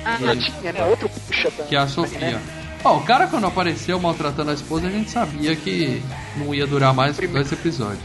[0.05, 0.85] Ah, tinha, né?
[0.85, 1.67] Outro puxa também.
[1.67, 2.39] que é a Sofia.
[2.83, 6.03] Ó, o cara quando apareceu maltratando a esposa, a gente sabia que
[6.37, 7.99] não ia durar mais que dois episódios.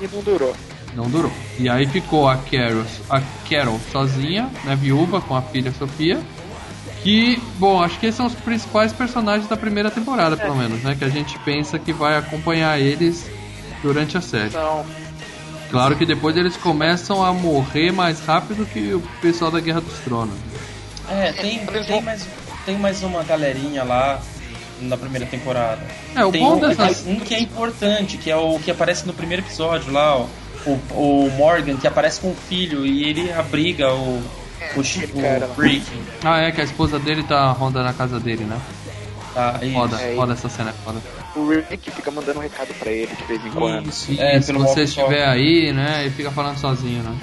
[0.00, 0.56] E não durou.
[0.94, 1.32] Não durou.
[1.58, 6.20] E aí ficou a Carol, a Carol sozinha, né, viúva, com a filha Sofia.
[7.02, 10.96] Que, bom, acho que esses são os principais personagens da primeira temporada, pelo menos, né?
[10.98, 13.30] Que a gente pensa que vai acompanhar eles
[13.82, 14.48] durante a série.
[14.48, 14.86] Então,
[15.70, 19.98] Claro que depois eles começam a morrer mais rápido que o pessoal da Guerra dos
[20.00, 20.34] Tronos.
[21.08, 22.26] É, tem, tem, mais,
[22.64, 24.20] tem mais uma galerinha lá
[24.80, 25.82] na primeira temporada.
[26.14, 27.06] É, o tem bom um, dessas.
[27.06, 30.26] um que é importante, que é o que aparece no primeiro episódio lá, ó,
[30.66, 34.22] o, o Morgan, que aparece com o filho e ele abriga o,
[34.76, 35.60] o, aquele o.
[35.60, 35.86] Rick.
[36.22, 38.58] Ah, é, que a esposa dele tá rondando a casa dele, né?
[39.34, 39.72] Tá, isso.
[39.72, 41.00] Foda, É, foda essa cena, é foda.
[41.34, 43.88] o Rick fica mandando um recado pra ele de vez em quando.
[43.88, 47.16] Isso, E é, se pelo você estiver aí, né, e fica falando sozinho, né?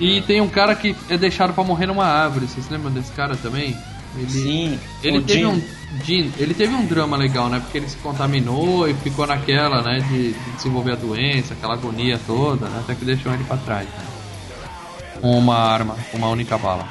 [0.00, 3.36] E tem um cara que é deixado pra morrer numa árvore, vocês lembram desse cara
[3.36, 3.76] também?
[4.16, 5.46] Ele, Sim, ele o teve Jim.
[5.46, 5.62] um
[6.04, 7.60] Jean, ele teve um drama legal, né?
[7.60, 12.18] Porque ele se contaminou e ficou naquela, né, de, de desenvolver a doença, aquela agonia
[12.26, 12.80] toda, né?
[12.82, 13.86] Até que deixou ele pra trás.
[13.86, 14.04] Né?
[15.20, 16.86] Com uma arma, com uma única bala.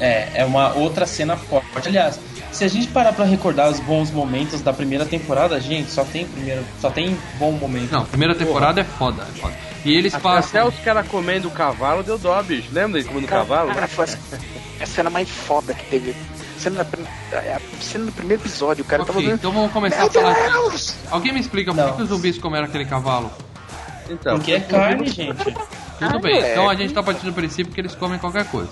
[0.00, 1.88] É, é uma outra cena forte.
[1.88, 2.18] Aliás,
[2.56, 6.26] se a gente parar pra recordar os bons momentos da primeira temporada, gente, só tem
[6.26, 7.92] primeiro, só tem bom momento.
[7.92, 9.54] Não, primeira temporada é foda, é foda.
[9.84, 10.60] E eles Até, passam.
[10.60, 12.68] até os caras comendo o cavalo deu dó, bicho.
[12.72, 13.72] Lembra dele comendo o cavalo?
[13.72, 16.14] Cara, foi a, a cena mais foda que teve.
[16.58, 19.34] Cena da, a cena do primeiro episódio, o cara Ok, tava vendo.
[19.36, 20.34] então vamos começar a Meu falar.
[20.34, 20.94] Deus!
[21.10, 21.90] Alguém me explica por Não.
[21.90, 23.30] que que os zumbis comeram aquele cavalo?
[24.08, 25.54] Então, Porque é carne, gente.
[25.98, 26.52] Tudo bem, é.
[26.52, 28.70] então a gente tá partindo do princípio que eles comem qualquer coisa.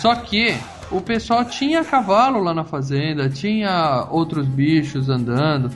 [0.00, 0.54] Só que
[0.92, 5.70] o pessoal tinha cavalo lá na fazenda, tinha outros bichos andando,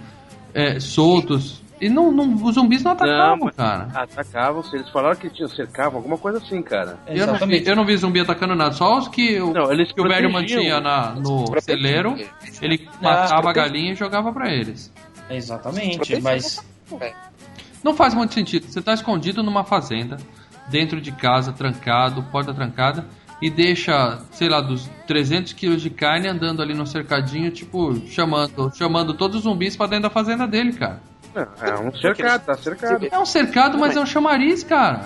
[0.54, 1.62] é, soltos.
[1.78, 3.88] E não, não, os zumbis não atacavam, mas- cara.
[3.94, 6.98] Atacavam, se eles falaram que tinham cercavam, alguma coisa assim, cara.
[7.06, 9.92] Eu não, vi, eu não vi zumbi atacando nada, só os que, o, Não, eles
[9.92, 12.16] que o velho mantinha na, no celeiro,
[12.62, 14.90] ele matava a galinha e jogava pra eles.
[15.28, 16.98] Exatamente, mas não.
[17.84, 18.66] Não faz muito sentido.
[18.66, 20.16] Você tá escondido numa fazenda,
[20.68, 23.04] dentro de casa, trancado, porta trancada,
[23.40, 28.72] e deixa, sei lá, dos 300 quilos de carne andando ali no cercadinho, tipo, chamando,
[28.74, 31.00] chamando todos os zumbis pra dentro da fazenda dele, cara.
[31.34, 33.06] É, é um cercado, tá cercado.
[33.10, 35.04] É um cercado, mas é um chamariz, cara.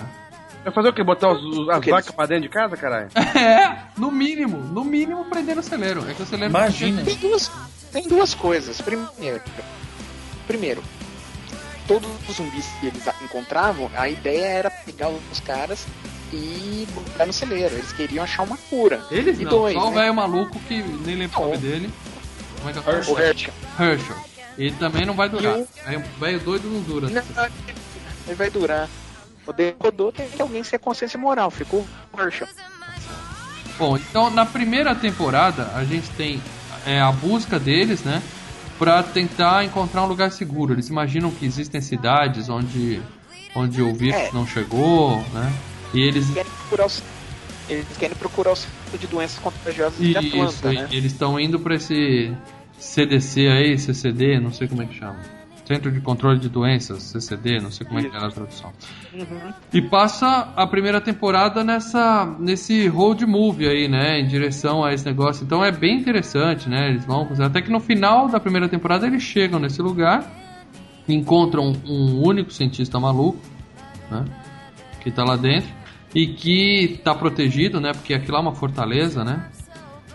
[0.63, 1.03] Vai fazer o quê?
[1.03, 3.09] Botar os, os- as vacas eles- pra dentro de casa, caralho?
[3.35, 6.07] É, no mínimo, no mínimo prender o celeiro.
[6.09, 7.01] É que o celeiro Imagina.
[7.03, 7.51] Tem duas,
[7.91, 8.79] tem duas coisas.
[8.79, 9.41] Primeiro,
[10.47, 10.81] primeiro,
[11.87, 15.85] todos os zumbis que eles encontravam, a ideia era pegar os caras
[16.33, 17.73] e botar no celeiro.
[17.75, 19.01] Eles queriam achar uma cura.
[19.11, 20.01] Eles E não, dois, só o né?
[20.01, 21.89] velho maluco que nem lembro o nome dele.
[22.57, 23.05] Como é que é o nome?
[23.11, 23.53] O Herschel.
[23.79, 24.15] Herschel.
[24.57, 25.57] Ele também não vai durar.
[25.57, 27.09] O- Aí o velho doido não dura.
[27.09, 27.23] Não,
[28.27, 28.87] ele vai durar.
[29.47, 31.49] O Decodou tem que alguém ser consciência moral.
[31.49, 32.47] Ficou o Herschel.
[33.77, 36.41] Bom, então na primeira temporada a gente tem
[36.85, 38.21] é, a busca deles, né?
[38.77, 40.73] Pra tentar encontrar um lugar seguro.
[40.73, 43.01] Eles imaginam que existem cidades onde,
[43.55, 44.31] onde o vírus É.
[44.33, 45.51] não chegou, né?
[45.93, 46.25] E eles.
[46.25, 47.03] Eles querem procurar os,
[47.69, 50.87] eles querem procurar o centro de doenças contagiosas de Isso, Atlanta, né?
[50.91, 52.35] e eles estão indo pra esse
[52.77, 55.19] CDC aí, CCD, não sei como é que chama.
[55.65, 58.73] Centro de Controle de Doenças, CCD, não sei como é que é a tradução.
[59.13, 59.53] Uhum.
[59.71, 65.05] E passa a primeira temporada nessa nesse road movie aí, né, em direção a esse
[65.05, 65.45] negócio.
[65.45, 66.89] Então é bem interessante, né?
[66.89, 70.29] Eles vão até que no final da primeira temporada eles chegam nesse lugar,
[71.07, 73.39] encontram um único cientista maluco,
[74.09, 74.25] né,
[75.01, 75.80] que tá lá dentro
[76.13, 79.45] e que tá protegido, né, porque aquilo lá é uma fortaleza, né?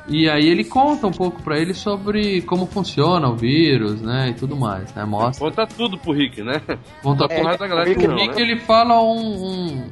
[0.09, 4.35] E aí ele conta um pouco pra ele sobre como funciona o vírus, né, e
[4.35, 5.05] tudo mais, né?
[5.05, 6.61] Mostra, Conta tudo pro Rick, né?
[7.03, 8.43] conta É, Porra da galera o Rick não, o Rick né?
[8.43, 9.91] ele fala um, um,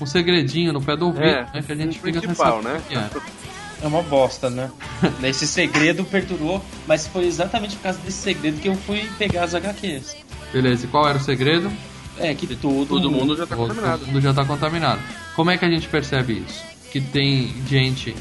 [0.00, 1.62] um segredinho no pé do ouvido, É, né?
[1.64, 2.82] Que a gente fica principal, pensando né?
[2.90, 3.84] é.
[3.84, 4.70] é uma bosta, né?
[5.22, 9.54] Esse segredo perturbou, mas foi exatamente por causa desse segredo que eu fui pegar as
[9.54, 10.16] HQs.
[10.52, 11.70] Beleza, e qual era o segredo?
[12.18, 14.06] É que todo, Todo mundo já tá Todo contaminado.
[14.06, 15.00] mundo já tá contaminado.
[15.34, 16.62] Como é que a gente percebe isso?
[16.90, 18.14] Que tem gente.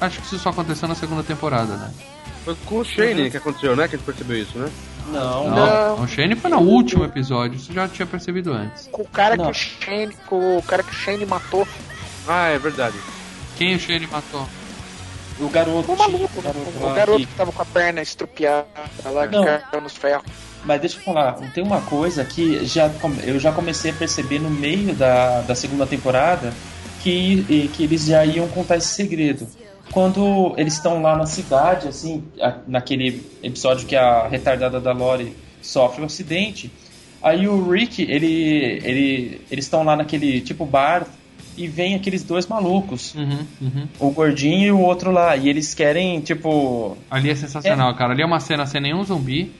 [0.00, 1.92] Acho que isso só aconteceu na segunda temporada, né?
[2.44, 3.88] Foi com o Shane que aconteceu, né?
[3.88, 4.70] Que a gente percebeu isso, né?
[5.08, 6.02] Não, Não, Não.
[6.04, 8.88] o Shane foi no último episódio, isso já tinha percebido antes.
[8.90, 9.46] Com o cara Não.
[9.46, 11.66] que o Shane, com o cara que o Shane matou,
[12.26, 12.96] Ah, é verdade.
[13.56, 14.48] Quem o Shane matou?
[15.40, 15.92] o garoto.
[15.92, 18.66] o maluco, o garoto, o garoto que- que tava com a perna estrupiada
[19.04, 19.44] lá, que Não.
[19.44, 20.24] caiu nos ferros.
[20.64, 22.90] Mas deixa eu falar, tem uma coisa que já,
[23.24, 26.52] eu já comecei a perceber no meio da, da segunda temporada
[27.02, 29.46] que, que eles já iam contar esse segredo.
[29.92, 32.24] Quando eles estão lá na cidade, assim,
[32.66, 36.72] naquele episódio que a retardada da Lori sofre um acidente,
[37.22, 41.06] aí o Rick, ele, ele, eles estão lá naquele tipo bar
[41.56, 43.88] e vem aqueles dois malucos, Uhum, uhum.
[44.00, 48.12] o gordinho e o outro lá, e eles querem, tipo, Ali é sensacional, cara.
[48.12, 49.52] Ali é uma cena sem nenhum zumbi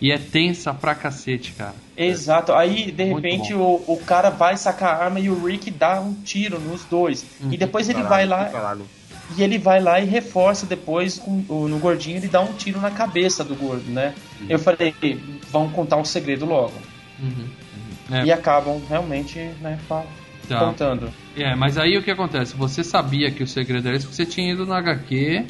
[0.00, 1.74] e é tensa pra cacete, cara.
[1.96, 2.52] Exato.
[2.52, 6.00] Aí, de Muito repente, o, o cara vai sacar a arma e o Rick dá
[6.00, 7.24] um tiro nos dois.
[7.40, 7.52] Uhum.
[7.52, 8.86] E depois ele Caralho, vai lá caralho.
[9.36, 12.80] e ele vai lá e reforça depois com, o- no gordinho, ele dá um tiro
[12.80, 14.14] na cabeça do gordo, né?
[14.48, 14.94] Eu falei,
[15.50, 16.72] vão contar o segredo logo.
[17.20, 18.16] Uhum, uhum.
[18.16, 20.02] É, E acabam realmente, né, tá.
[20.58, 21.12] contando.
[21.36, 22.56] É, mas aí o que acontece?
[22.56, 25.44] Você sabia que o segredo era isso porque você tinha ido no HQ.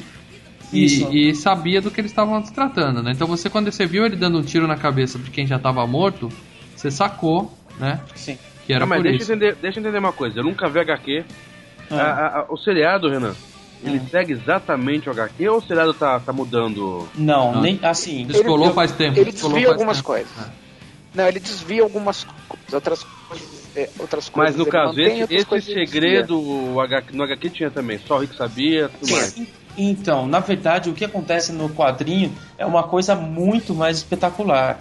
[0.73, 3.11] E, e sabia do que eles estavam se tratando, né?
[3.11, 5.85] Então você, quando você viu ele dando um tiro na cabeça de quem já estava
[5.85, 6.29] morto,
[6.75, 7.99] você sacou, né?
[8.15, 8.37] Sim.
[8.65, 9.31] Que era Ah, mas por deixa isso.
[9.31, 10.39] eu, entender, deixa eu entender uma coisa.
[10.39, 11.23] Eu nunca vi HQ.
[11.89, 11.95] Ah.
[11.95, 13.35] A- a- a- o seriado, Renan,
[13.83, 14.07] ele Hum.
[14.09, 17.07] segue exatamente o HQ ou o seriado tá, tá mudando?
[17.15, 17.61] Não, Não.
[17.61, 18.25] nem assim.
[18.25, 19.19] Descolou Ele- faz tempo.
[19.19, 20.07] Ele desvia algumas tempo.
[20.07, 20.31] coisas.
[20.39, 20.49] É.
[21.13, 23.61] Não, ele desvia algumas coisas, outras coisas.
[23.75, 27.71] é, outras coisas Mas no caso, mantém, esse, esse segredo o HQ, no HQ tinha
[27.71, 27.97] também.
[28.05, 29.13] Só o Rick sabia, tudo Sim.
[29.15, 29.35] mais.
[29.77, 34.79] Então, na verdade, o que acontece no quadrinho é uma coisa muito mais espetacular.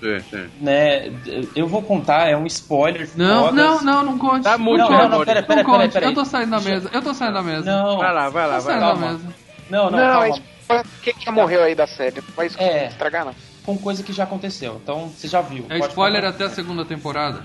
[0.00, 0.48] Sim, sim.
[0.60, 1.12] né?
[1.54, 3.08] Eu vou contar, é um spoiler.
[3.14, 3.56] Não, foda.
[3.56, 4.42] não, não, não conte.
[4.42, 5.92] Tá muito Não, não, não, pera, Não pera, pera, conte.
[5.92, 6.06] pera.
[6.06, 6.90] Eu tô saindo da mesa.
[6.92, 7.64] Eu tô saindo da mesa.
[7.70, 8.80] Não, Vai lá, vai lá, vai lá.
[8.80, 9.12] da calma.
[9.12, 9.24] mesa.
[9.70, 10.36] não, não, Não, calma.
[10.70, 10.82] é.
[11.02, 12.16] Quem já morreu aí da série?
[12.16, 12.86] Não vai É.
[12.88, 13.34] estragar, não.
[13.64, 14.80] Com coisa que já aconteceu.
[14.82, 15.66] Então, você já viu.
[15.68, 16.34] É spoiler falar.
[16.34, 17.42] até a segunda temporada.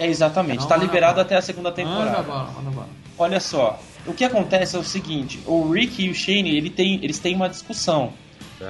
[0.00, 0.60] É, exatamente.
[0.60, 1.22] Não, tá não, liberado não.
[1.22, 2.22] até a segunda Manda temporada.
[2.22, 2.88] bala, manda bala.
[3.18, 3.80] Olha só.
[4.06, 7.34] O que acontece é o seguinte: o Rick e o Shane, ele tem, eles têm
[7.34, 8.12] uma discussão.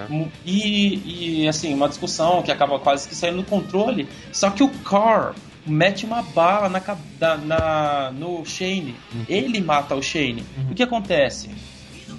[0.08, 4.08] Mu- E, e, assim, uma discussão que acaba quase que saindo do controle.
[4.32, 5.34] Só que o Carr
[5.66, 6.82] mete uma bala na,
[7.18, 8.94] da- na- no Shane.
[9.28, 10.44] Ele mata o Shane.
[10.70, 11.48] O que acontece?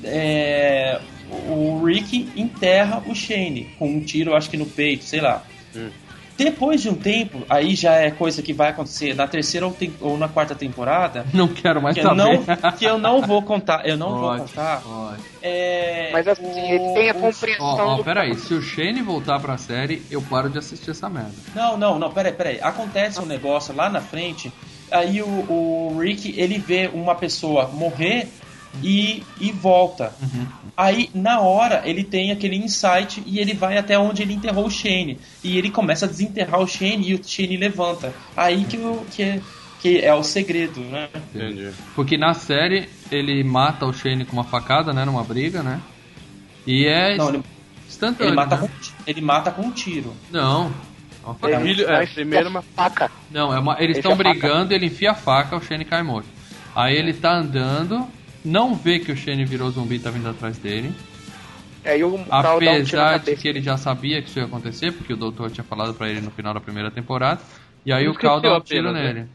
[0.04, 1.00] é,
[1.48, 5.44] o Rick enterra o Shane com um tiro, acho que no peito, sei lá.
[5.76, 5.90] Hum.
[6.40, 9.94] Depois de um tempo, aí já é coisa que vai acontecer na terceira ou, tem-
[10.00, 12.18] ou na quarta temporada, Não quero mais que eu saber.
[12.18, 14.82] não, que eu não vou contar, eu não vou Pode, contar.
[14.82, 15.22] pode.
[15.42, 19.02] É, Mas assim, ele tem a o- compreensão Ó, ó, do peraí, se o Shane
[19.02, 21.34] voltar pra série, eu paro de assistir essa merda.
[21.54, 22.60] Não, não, não, peraí, peraí.
[22.62, 24.52] Acontece um negócio lá na frente,
[24.90, 28.30] aí o, o Rick, ele vê uma pessoa morrer
[28.84, 30.14] e, e volta.
[30.78, 34.72] Aí, na hora, ele tem aquele insight e ele vai até onde ele enterrou o
[34.72, 35.20] Shane.
[35.44, 38.14] E ele começa a desenterrar o Shane e o Shane levanta.
[38.38, 39.42] Aí que, o, que, é,
[39.82, 41.10] que é o segredo, né?
[41.36, 41.72] Entendi.
[41.96, 45.04] Porque na série ele mata o Shane com uma facada, né?
[45.04, 45.82] Numa briga, né?
[46.66, 47.44] E é Não, ele,
[47.88, 48.30] instantâneo.
[48.30, 48.62] ele mata né?
[48.68, 50.14] com, ele mata com um tiro.
[50.32, 50.72] Não.
[51.26, 53.12] Uma Ele é, primeiro uma- faca.
[53.30, 56.28] Não, é uma- eles Ele estão brigando, ele enfia a faca, o Shane cai morto.
[56.76, 58.08] Aí ele tá andando,
[58.44, 60.94] não vê que o Shane virou zumbi e tá vindo atrás dele.
[61.86, 64.92] Aí o Cal dá um Apesar de que ele já sabia que isso ia acontecer,
[64.92, 67.42] porque o doutor tinha falado pra ele no final da primeira temporada.
[67.86, 69.14] E aí o Cal dá um tiro apenas, né?
[69.14, 69.30] nele.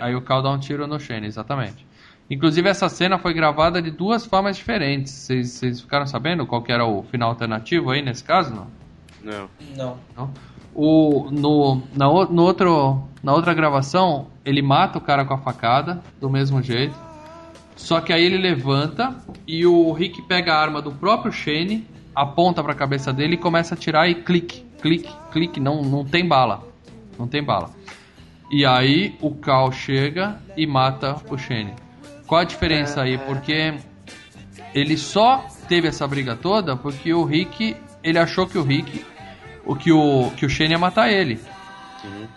[0.00, 1.86] Aí o Cal dá um tiro no Shane, exatamente.
[2.30, 5.12] Inclusive essa cena foi gravada de duas formas diferentes.
[5.12, 8.66] Vocês ficaram sabendo qual que era o final alternativo aí nesse caso, não?
[9.22, 9.48] Não.
[9.76, 9.96] Não.
[10.16, 10.30] Não?
[10.74, 15.38] O, no, na, o- no outro, na outra gravação, ele mata o cara com a
[15.38, 16.94] facada, do mesmo jeito.
[17.78, 22.62] Só que aí ele levanta e o Rick pega a arma do próprio Shane, aponta
[22.62, 26.66] pra cabeça dele e começa a atirar e clique, clique, clique, não, não tem bala.
[27.16, 27.70] Não tem bala.
[28.50, 31.72] E aí o Cal chega e mata o Shane.
[32.26, 33.16] Qual a diferença aí?
[33.16, 33.74] Porque
[34.74, 39.04] ele só teve essa briga toda porque o Rick, ele achou que o Rick,
[39.64, 41.38] o que o que o Shane ia matar ele.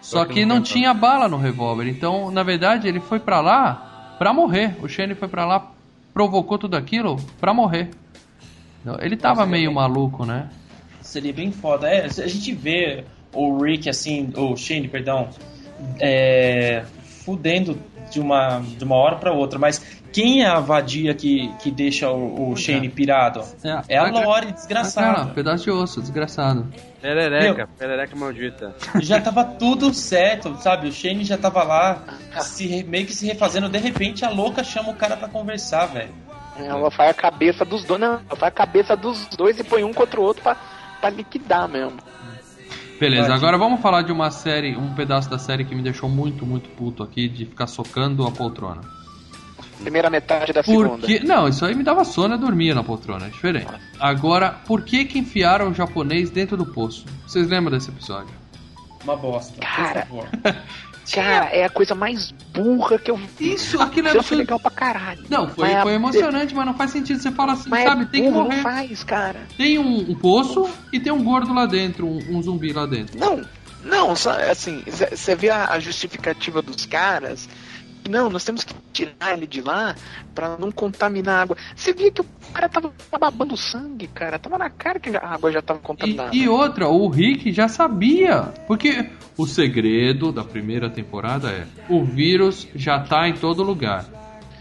[0.02, 1.88] Só que não tinha bala no revólver.
[1.88, 3.91] Então, na verdade, ele foi pra lá
[4.22, 4.76] pra morrer.
[4.84, 5.72] O Shane foi pra lá,
[6.14, 7.90] provocou tudo aquilo pra morrer.
[9.00, 10.48] Ele tava meio maluco, né?
[11.02, 11.90] Seria bem foda.
[11.90, 13.04] É, a gente vê
[13.34, 15.28] o Rick, assim, o Shane, perdão,
[16.00, 16.84] é,
[17.26, 17.76] fudendo
[18.12, 19.80] de uma, de uma hora pra outra, mas
[20.12, 23.42] quem é a vadia que, que deixa o, o Shane pirado?
[23.88, 25.26] É a Lore, Cara, desgraçada.
[25.34, 26.68] pedaço de osso, desgraçado.
[27.02, 28.76] Perereca, perereca maldita.
[29.02, 30.90] Já tava tudo certo, sabe?
[30.90, 32.04] O Shane já tava lá,
[32.42, 33.70] se, meio que se refazendo.
[33.70, 36.14] De repente a louca chama o cara pra conversar, velho.
[36.58, 38.00] Ela faz a cabeça dos dois.
[38.00, 40.56] Não, ela faz a cabeça dos dois e põe um contra o outro pra,
[41.00, 41.98] pra liquidar mesmo.
[43.02, 46.46] Beleza, agora vamos falar de uma série, um pedaço da série que me deixou muito,
[46.46, 48.82] muito puto aqui, de ficar socando a poltrona.
[49.82, 51.00] Primeira metade da segunda.
[51.00, 53.72] Porque, não, isso aí me dava sono, eu dormia na poltrona, é diferente.
[54.00, 57.04] Agora, por que que enfiaram o japonês dentro do poço?
[57.26, 58.36] Vocês lembram desse episódio?
[59.04, 59.60] Uma bosta.
[59.60, 60.08] Cara.
[61.14, 63.54] Cara, é a coisa mais burra que eu vi.
[63.54, 64.40] Isso, aquilo é absurdo.
[64.40, 65.24] legal pra caralho.
[65.30, 67.20] Não, foi, Mas é- foi emocionante, mas não faz sentido.
[67.22, 68.56] Você fala assim, Mas sabe, é tem que morrer.
[68.58, 69.48] Não faz, cara.
[69.58, 73.18] Tem um, um poço e tem um gordo lá dentro, um, um zumbi lá dentro.
[73.20, 73.42] Não,
[73.84, 74.12] não,
[74.50, 77.50] assim, você vê a, a justificativa dos caras.
[78.10, 79.96] Não, nós temos que tirar ele de lá
[80.34, 81.58] pra não contaminar a água.
[81.76, 84.40] Você via que o cara tava babando sangue, cara.
[84.40, 86.36] Tava na cara que a água já tava E, contaminada.
[86.36, 88.54] e outra, o Rick já sabia.
[88.68, 94.06] Porque o segredo da primeira temporada é: o vírus já tá em todo lugar.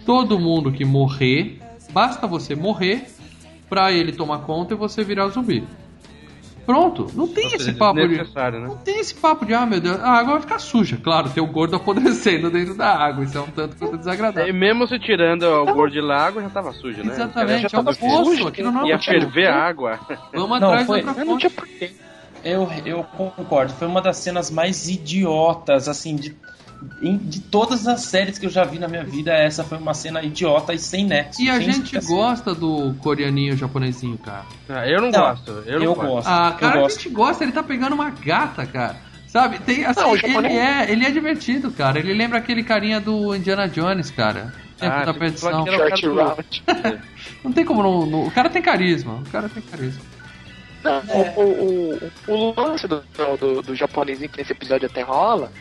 [0.04, 1.58] Todo mundo que morrer,
[1.92, 3.06] basta você morrer
[3.68, 5.64] pra ele tomar conta e você virar zumbi.
[6.70, 8.16] Pronto, não tem Ou esse seja, papo de.
[8.16, 8.24] né?
[8.68, 10.96] Não tem esse papo de, ah meu Deus, a água vai ficar suja.
[10.96, 13.24] Claro, tem o gordo apodrecendo dentro da água.
[13.24, 14.54] Isso é um tanto quanto E desagradável.
[14.54, 17.12] mesmo se tirando o gordo de lago, já tava sujo, né?
[17.12, 18.24] Exatamente, já é um poço.
[18.24, 19.98] sujo, Aquilo não é Ia ferver a água.
[20.32, 21.90] Vamos Não, atrás foi- de outra Mas não tinha porquê.
[22.44, 23.72] Eu, eu concordo.
[23.74, 26.34] Foi uma das cenas mais idiotas, assim, de,
[27.02, 29.32] de todas as séries que eu já vi na minha vida.
[29.32, 31.40] Essa foi uma cena idiota e sem nexo.
[31.42, 32.16] E a sem gente explicação.
[32.16, 34.44] gosta do coreaninho japonesinho, cara.
[34.68, 35.50] Ah, eu não, Não, gosto.
[35.66, 36.08] Eu, não Eu gosto.
[36.10, 36.26] gosto.
[36.28, 36.96] Ah, cara, eu a gosto.
[37.02, 38.96] gente gosta, ele tá pegando uma gata, cara.
[39.26, 41.98] Sabe, tem assim, Não, ele é, ele é divertido, cara.
[41.98, 44.52] Ele lembra aquele carinha do Indiana Jones, cara.
[44.78, 45.64] Tempo Ah, da perdição.
[45.64, 46.62] cara do- round.
[47.44, 49.14] Não tem como não, não- O cara tem carisma.
[49.14, 50.00] O cara tem carisma.
[50.82, 51.34] Não, É.
[51.36, 53.02] o, o, o, o lance do,
[53.38, 55.52] do, do japonesinho que nesse episódio até rola,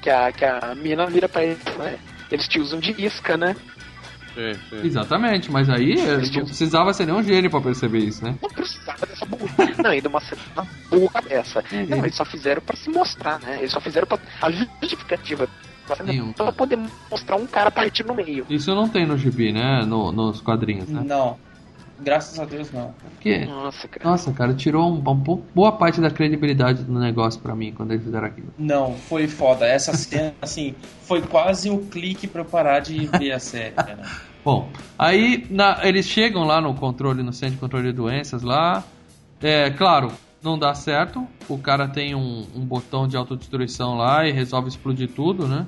[0.00, 1.98] que a, que a mina vira pra ele, né?
[2.30, 3.56] Eles te usam de isca, né?
[4.34, 4.86] Sim, sim.
[4.86, 8.36] Exatamente, mas aí eh, não precisava ser nenhum gênio pra perceber isso, né?
[8.40, 9.52] Não precisava dessa burra.
[9.82, 10.40] Não, ainda uma cena
[10.88, 11.64] burra dessa.
[11.88, 13.56] Não, eles só fizeram pra se mostrar, né?
[13.58, 14.18] Eles só fizeram pra.
[14.42, 15.48] A justificativa
[16.06, 16.32] Sim.
[16.34, 16.78] pra poder
[17.10, 18.46] mostrar um cara partindo no meio.
[18.48, 19.84] Isso não tem no gibi, né?
[19.84, 21.02] No- nos quadrinhos, né?
[21.04, 21.36] Não.
[22.00, 22.92] Graças a Deus não.
[22.92, 24.10] Porque, Nossa, cara.
[24.10, 27.90] nossa, cara, tirou um- uma bo- boa parte da credibilidade do negócio pra mim quando
[27.92, 28.48] eles fizeram aquilo.
[28.56, 29.66] Não, foi foda.
[29.66, 34.02] Essa cena, assim, foi quase o clique pra eu parar de ver a série, cara.
[34.44, 38.84] Bom, aí na- eles chegam lá no controle, no centro de controle de doenças lá.
[39.42, 41.26] É, claro, não dá certo.
[41.48, 45.66] O cara tem um, um botão de autodestruição lá e resolve explodir tudo, né?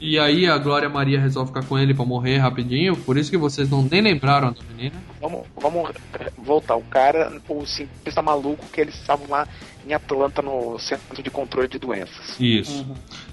[0.00, 2.96] E aí a Glória Maria resolve ficar com ele pra morrer rapidinho.
[2.96, 4.96] Por isso que vocês não nem lembraram da menina.
[5.20, 6.76] Vamos, vamos eh, voltar.
[6.76, 9.46] O cara, o cientista maluco que eles estavam lá
[9.86, 12.38] em Atlanta no centro de controle de doenças.
[12.38, 12.86] Isso.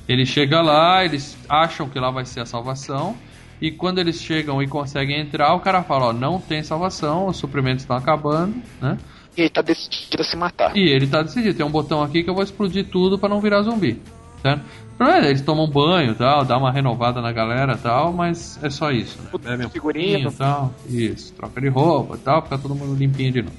[0.08, 3.16] Ele chega lá, eles acham que lá vai ser a salvação.
[3.60, 7.38] E quando eles chegam e conseguem entrar, o cara fala: Ó, não tem salvação, os
[7.38, 8.98] suprimentos estão acabando, né?
[9.38, 10.76] E ele tá decidido a se matar.
[10.76, 13.40] E ele tá decidido, tem um botão aqui que eu vou explodir tudo pra não
[13.40, 14.02] virar zumbi.
[14.42, 14.64] Certo?
[15.02, 19.18] É, Eles tomam banho tal, dá uma renovada na galera tal, mas é só isso.
[19.22, 19.30] Né?
[19.42, 23.56] Bebe um pouquinho, tal, isso, troca de roupa tal, fica todo mundo limpinho de novo.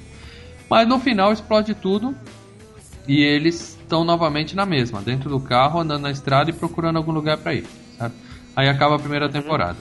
[0.69, 2.15] Mas no final explode tudo
[3.07, 7.11] e eles estão novamente na mesma, dentro do carro, andando na estrada e procurando algum
[7.11, 7.65] lugar pra ir.
[8.55, 9.77] Aí acaba a primeira temporada.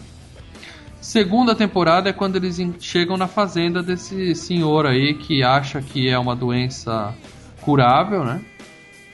[1.00, 6.18] Segunda temporada é quando eles chegam na fazenda desse senhor aí que acha que é
[6.18, 7.12] uma doença
[7.60, 8.40] curável, né?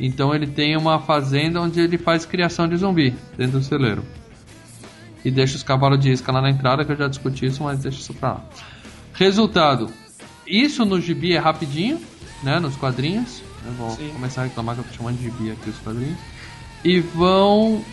[0.01, 4.05] Então ele tem uma fazenda onde ele faz criação de zumbi dentro do celeiro.
[5.25, 7.81] E deixa os cavalos de isca lá na entrada, que eu já discuti isso, mas
[7.81, 8.45] deixa isso pra lá.
[9.15, 9.91] Resultado:
[10.47, 12.01] isso no gibi é rapidinho,
[12.43, 12.61] né?
[12.61, 13.43] Nos quadrinhos.
[13.67, 14.11] Eu vou Sim.
[14.11, 16.19] começar a reclamar que eu tô chamando de gibi aqui os quadrinhos.
[16.85, 17.85] E vão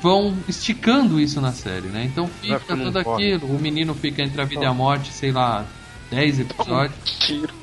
[0.00, 2.04] vão esticando isso na série, né?
[2.04, 3.46] Então fica tudo aquilo.
[3.46, 5.64] O menino fica entre a vida e a morte, sei lá,
[6.10, 6.98] 10 episódios.
[7.20, 7.54] Tiro.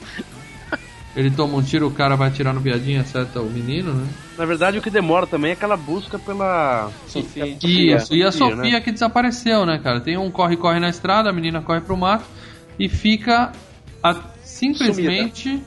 [1.16, 4.08] Ele toma um tiro, o cara vai atirar no viadinho, acerta o menino, né?
[4.38, 6.92] Na verdade, o que demora também é aquela busca pela.
[7.08, 7.46] Sofia.
[7.48, 8.82] Isso, e a Sofia, Sofia né?
[8.82, 10.00] que desapareceu, né, cara?
[10.00, 12.26] Tem um corre-corre na estrada, a menina corre pro mato
[12.78, 13.52] e fica
[14.04, 15.62] a- simplesmente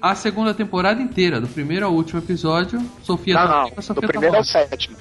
[0.00, 2.80] a segunda temporada inteira, do primeiro ao último episódio.
[3.02, 3.64] Sofia Não, tá não.
[3.64, 4.96] viva, Do Sofia tá primeiro ao sétimo.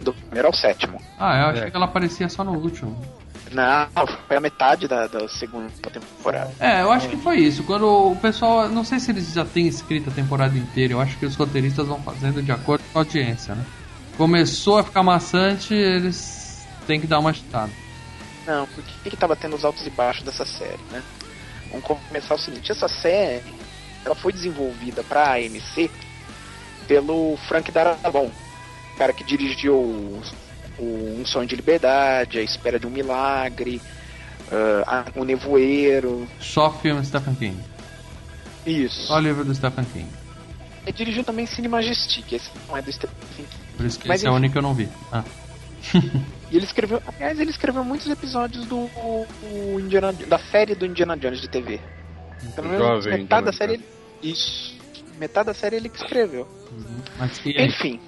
[0.00, 1.00] Do primeiro ao sétimo.
[1.18, 1.70] Ah, eu achei É.
[1.70, 3.00] que ela aparecia só no último.
[3.52, 6.52] Não, foi a metade da, da segunda temporada.
[6.58, 7.62] É, eu acho que foi isso.
[7.64, 8.68] Quando o pessoal.
[8.68, 11.86] Não sei se eles já têm escrito a temporada inteira, eu acho que os roteiristas
[11.86, 13.64] vão fazendo de acordo com a audiência, né?
[14.16, 17.70] Começou a ficar maçante, eles têm que dar uma agitada.
[18.46, 21.02] Não, porque que que tava tendo os altos e baixos dessa série, né?
[21.70, 23.42] Vamos começar o seguinte, essa série
[24.04, 25.90] ela foi desenvolvida pra AMC
[26.86, 28.32] pelo Frank Darabont,
[28.98, 30.20] cara que dirigiu
[30.78, 33.80] o, Um Sonho de Liberdade, A Espera de um Milagre,
[34.86, 37.58] ah, a- O Nevoeiro, Só filme Stephen King.
[38.66, 39.06] isso.
[39.06, 40.08] Só livro do Stephen King.
[40.84, 43.48] Ele dirigiu também Cine Majestic, esse não é do Stephen King.
[43.76, 44.38] Por isso que Mas esse é o enfim.
[44.38, 44.88] único que eu não vi.
[45.12, 45.22] Ah.
[46.52, 51.16] E ele escreveu, aliás, ele escreveu muitos episódios do, o Indiana, da série do Indiana
[51.16, 51.80] Jones de TV.
[52.54, 53.84] Pelo menos Jovem metade da série ele,
[54.22, 54.76] isso.
[55.18, 56.46] Metade da série ele que escreveu.
[57.18, 58.00] Mas e aí?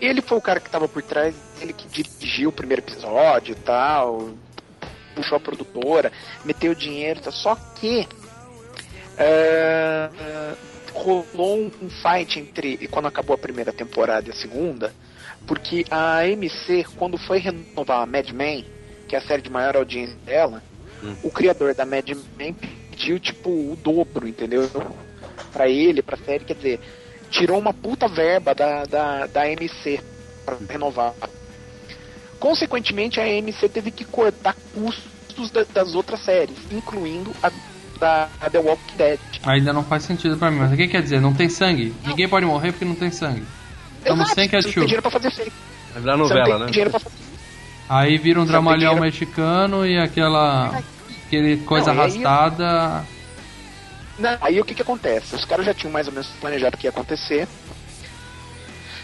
[0.00, 3.56] Ele foi o cara que tava por trás, ele que dirigiu o primeiro episódio e
[3.56, 4.30] tal,
[5.14, 6.12] puxou a produtora,
[6.44, 8.06] meteu dinheiro, e tal, só que
[9.16, 10.10] é,
[10.92, 14.92] rolou um, um fight entre e quando acabou a primeira temporada e a segunda,
[15.46, 18.64] porque a AMC, quando foi renovar a Mad Men,
[19.08, 20.62] que é a série de maior audiência dela,
[21.22, 22.54] o criador da Mad Men
[22.90, 24.70] pediu tipo o dobro, entendeu?
[25.52, 26.80] Pra ele, pra série, quer dizer,
[27.34, 30.00] tirou uma puta verba da, da, da AMC
[30.44, 31.12] pra renovar.
[32.38, 37.50] Consequentemente, a AMC teve que cortar custos da- das outras séries, incluindo a
[37.98, 39.18] da a The Walking Dead.
[39.44, 40.58] Ainda não faz sentido pra mim.
[40.58, 41.20] Mas o que quer dizer?
[41.20, 41.94] Não tem sangue?
[42.06, 43.44] Ninguém pode morrer porque não tem sangue.
[43.98, 44.80] Estamos Exato, sem não tem ketchup.
[44.80, 45.30] dinheiro pra fazer.
[45.92, 46.66] Vai virar não novela, né?
[46.66, 47.14] dinheiro pra fazer
[47.88, 50.82] Aí vira um dramalhão mexicano e aquela.
[51.26, 53.04] Aquele coisa Não, aí- arrastada.
[54.18, 55.34] Não, aí o que que acontece?
[55.34, 57.48] Os caras já tinham mais ou menos planejado o que ia acontecer.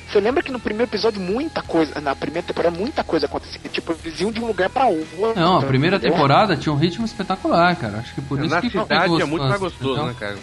[0.09, 3.95] Você lembra que no primeiro episódio muita coisa, na primeira temporada muita coisa acontecia, tipo,
[4.05, 5.33] eles iam de um lugar pra outro.
[5.37, 6.15] Não, a primeira entendeu?
[6.17, 7.99] temporada tinha um ritmo espetacular, cara.
[7.99, 10.07] Acho que por isso Na que ficou cidade é gostoso, muito mais gostoso, entendeu?
[10.07, 10.39] né, cara?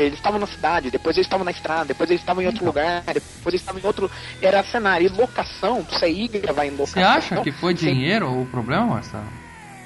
[0.00, 3.02] Eles estavam na cidade, depois eles estavam na estrada, depois eles estavam em outro lugar,
[3.06, 4.10] depois eles estavam em outro.
[4.40, 5.06] Era cenário.
[5.06, 6.94] E locação, pra você ir gravar em locação.
[6.94, 9.26] Você acha que foi dinheiro o problema, Marcelo?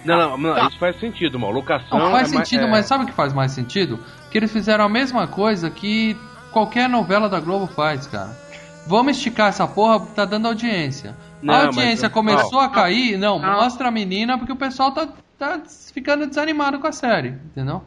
[0.06, 0.66] Não, não, não, Tá.
[0.68, 1.50] isso faz sentido, mal.
[1.50, 1.98] Locação.
[1.98, 3.98] Não, faz é mais- sentido, é- mas sabe o que faz mais sentido?
[4.30, 6.16] Que eles fizeram a mesma coisa que
[6.52, 8.30] qualquer novela da Globo faz, cara.
[8.86, 11.16] Vamos esticar essa porra porque tá dando audiência.
[11.42, 12.14] Não, a mas- audiência não.
[12.14, 13.54] começou a cair, não, Não.
[13.56, 15.60] mostra a menina porque o pessoal tá, tá
[15.92, 17.82] ficando desanimado com a série, entendeu?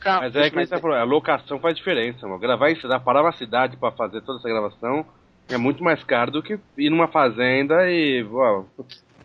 [0.00, 2.38] Calma, Mas é que a mas- gente tá falando, a locação faz diferença, mano.
[2.38, 5.04] Gravar em cidade, parar uma cidade pra fazer toda essa gravação
[5.48, 8.24] é muito mais caro do que ir numa fazenda e.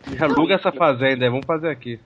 [0.06, 1.98] Me aluga essa fazenda vamos fazer aqui.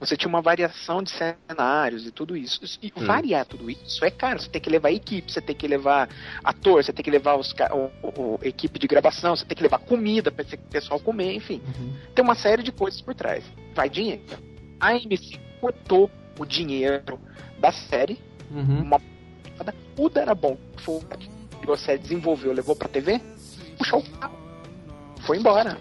[0.00, 2.58] Você tinha uma variação de cenários e tudo isso.
[2.82, 3.04] E Hum.
[3.06, 4.40] variar tudo isso é caro.
[4.40, 6.08] Você tem que levar equipe, você tem que levar
[6.42, 9.78] ator, você tem que levar os, o, o- equipe de gravação, você tem que levar
[9.78, 11.60] comida para o pessoal comer, enfim.
[11.78, 11.92] Uhum.
[12.14, 13.44] Tem uma série de coisas por trás.
[13.74, 14.22] Vai dinheiro.
[14.80, 17.20] A AMC cortou o dinheiro
[17.58, 18.18] da série.
[18.50, 18.80] Uhum.
[18.82, 19.00] Uma
[19.98, 21.00] o Darabon foi o
[21.60, 23.20] que a série, desenvolveu, levou pra TV,
[23.76, 24.34] puxou o carro.
[25.26, 25.76] Foi embora.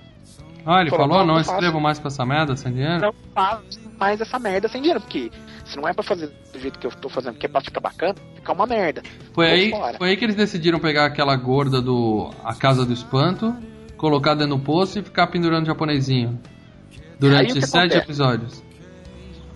[0.65, 1.51] Ah, ele Falou, falou, não, faço.
[1.51, 2.99] escrevo mais com essa merda sem dinheiro?
[3.01, 5.31] Não faz mais essa merda sem dinheiro, porque
[5.65, 7.79] se não é pra fazer do jeito que eu tô fazendo, que é pra ficar
[7.79, 9.01] bacana, fica uma merda.
[9.33, 9.97] Foi Vou aí, fora.
[9.97, 13.55] foi aí que eles decidiram pegar aquela gorda do A Casa do Espanto,
[13.97, 16.39] colocar dentro do poço e ficar pendurando japonesinho.
[16.39, 17.97] Aí o Durante que sete acontece?
[17.97, 18.63] episódios.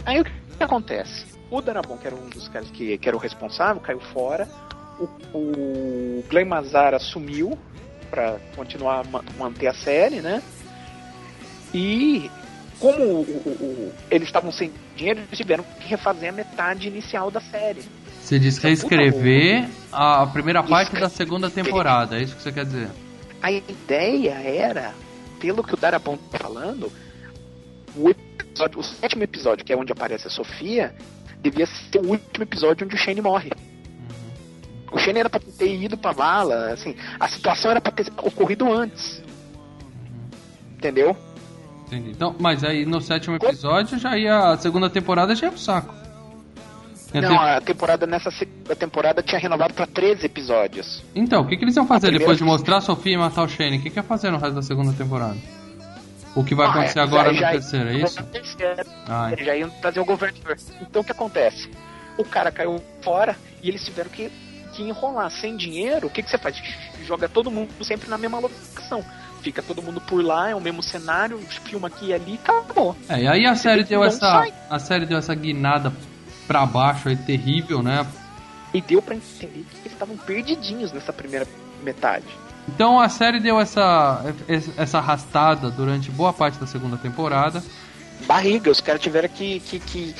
[0.05, 1.25] Aí o que, que acontece?
[1.51, 4.47] O Darabon, que era um dos caras que, que era o responsável, caiu fora.
[4.99, 7.57] O, o Glenn Mazara sumiu
[8.09, 10.41] pra continuar ma- manter a série, né?
[11.73, 12.29] E
[12.79, 17.39] como o- o- eles estavam sem dinheiro, eles tiveram que refazer a metade inicial da
[17.41, 17.81] série.
[18.21, 21.05] Você diz Puta reescrever a primeira parte cara.
[21.05, 22.89] da segunda temporada, é isso que você quer dizer?
[23.41, 24.93] A ideia era,
[25.39, 26.91] pelo que o Darabon tá falando,
[27.95, 30.95] o, episódio, o sétimo episódio, que é onde aparece a Sofia,
[31.41, 33.51] devia ser o último episódio onde o Shane morre.
[34.91, 38.71] O Shane era pra ter ido pra vala, assim, a situação era pra ter ocorrido
[38.71, 39.21] antes.
[40.77, 41.15] Entendeu?
[41.95, 42.11] Entendi.
[42.11, 44.37] Então, mas aí no sétimo episódio já ia.
[44.51, 45.93] A segunda temporada já ia pro saco.
[47.13, 51.03] Ia Não, ter- a temporada nessa segunda temporada tinha renovado pra 13 episódios.
[51.13, 53.43] Então, o que, que eles iam fazer A depois de mostrar a Sofia e matar
[53.43, 53.77] o Shane?
[53.77, 55.37] O que, que ia fazer no resto da segunda temporada?
[56.35, 58.15] O que vai Ah, acontecer é, agora já- terceiro, é isso?
[58.15, 60.57] Na terceira, Ah, Eles já iam trazer o governador.
[60.81, 61.69] Então o que acontece?
[62.17, 64.31] O cara caiu fora e eles tiveram que,
[64.73, 66.07] que enrolar sem dinheiro.
[66.07, 66.59] O que, que você faz?
[67.05, 69.05] Joga todo mundo sempre na mesma locação.
[69.43, 72.95] Fica todo mundo por lá, é o mesmo cenário, filma aqui e ali, acabou.
[73.09, 74.19] É, e aí a série deu essa.
[74.19, 74.53] sai.
[74.69, 75.91] A série deu essa guinada
[76.47, 78.07] pra baixo aí terrível, né?
[78.73, 81.45] E deu pra entender que eles estavam perdidinhos nessa primeira
[81.83, 82.25] metade.
[82.69, 84.23] Então a série deu essa,
[84.77, 87.61] essa arrastada durante boa parte da segunda temporada.
[88.25, 90.15] Barriga, os caras tiveram que, que, que,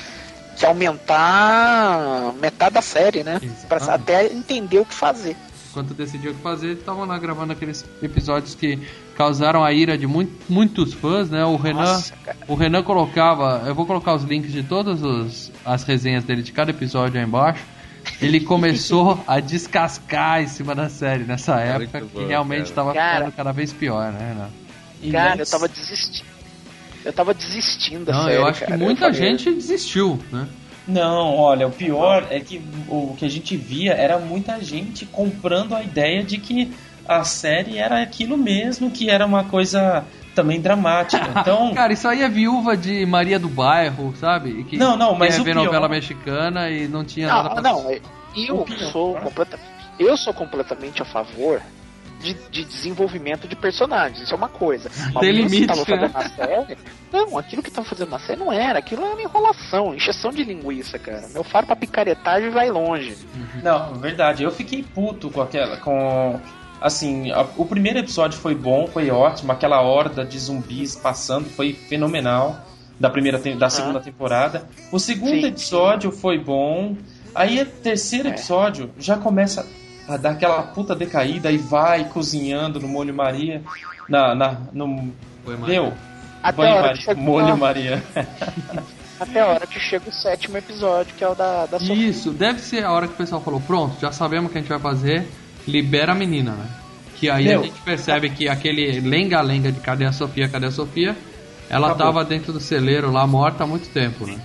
[0.56, 3.40] que aumentar metade da série, né?
[3.68, 5.34] Pra até entender o que fazer.
[5.70, 8.78] Enquanto decidiu o que fazer, estavam lá gravando aqueles episódios que
[9.16, 11.44] causaram a ira de muito- muitos fãs, né?
[11.44, 12.14] O Renan, Nossa,
[12.48, 16.52] o Renan colocava, eu vou colocar os links de todas os- as resenhas dele de
[16.52, 17.62] cada episódio aí embaixo.
[18.20, 22.92] Ele começou a descascar em cima da série nessa época, muito que bom, realmente estava
[22.92, 24.48] ficando cada vez pior, né, Renan?
[25.02, 26.28] E Cara, eu tava desistindo.
[27.04, 28.72] Eu tava desistindo da Não, série, eu acho cara.
[28.72, 30.48] que muita gente desistiu, né?
[30.86, 35.74] Não, olha, o pior é que o que a gente via era muita gente comprando
[35.74, 36.72] a ideia de que
[37.08, 41.24] a série era aquilo mesmo, que era uma coisa também dramática.
[41.40, 44.64] Então, Cara, isso aí é viúva de Maria do Bairro, sabe?
[44.64, 47.54] Que Não, não, mas quer o ver pior- novela mexicana e não tinha nada Não,
[47.54, 47.90] pra não,
[48.36, 49.68] eu sou completamente.
[49.98, 51.60] Eu sou completamente a favor
[52.20, 54.20] de, de desenvolvimento de personagens.
[54.22, 54.90] Isso é uma coisa.
[55.12, 56.10] Mas Tem que limite, tava fazendo né?
[56.14, 56.78] na série.
[57.12, 58.78] Não, aquilo que tava fazendo na série não era.
[58.80, 61.28] Aquilo era enrolação, encheção de linguiça, cara.
[61.32, 63.16] Meu faro pra picaretagem vai longe.
[63.62, 66.40] não, verdade, eu fiquei puto com aquela com
[66.84, 71.72] assim, a- o primeiro episódio foi bom, foi ótimo, aquela horda de zumbis passando foi
[71.72, 72.56] fenomenal
[73.00, 74.68] da primeira da segunda temporada.
[74.92, 75.46] O segundo Sim.
[75.46, 76.94] episódio foi bom.
[77.34, 78.30] Aí o terceiro É.
[78.32, 79.66] episódio já começa
[80.06, 83.62] a dar aquela puta decaída e vai cozinhando no molho Maria,
[84.08, 84.86] na, na no
[85.66, 85.92] meu
[86.42, 88.02] Até banho a, hora Maria, que chega, molho Maria.
[89.18, 91.94] até a hora que chega o sétimo episódio, que é o da, da Sofia.
[91.94, 94.60] Isso, deve ser a hora que o pessoal falou, pronto, já sabemos o que a
[94.60, 95.26] gente vai fazer,
[95.66, 96.66] libera a menina, né?
[97.16, 97.60] Que aí Meu.
[97.60, 101.16] a gente percebe que aquele lenga-lenga de cadê a Sofia, cadê a Sofia,
[101.70, 102.06] ela Acabou.
[102.06, 104.36] tava dentro do celeiro lá morta há muito tempo, né?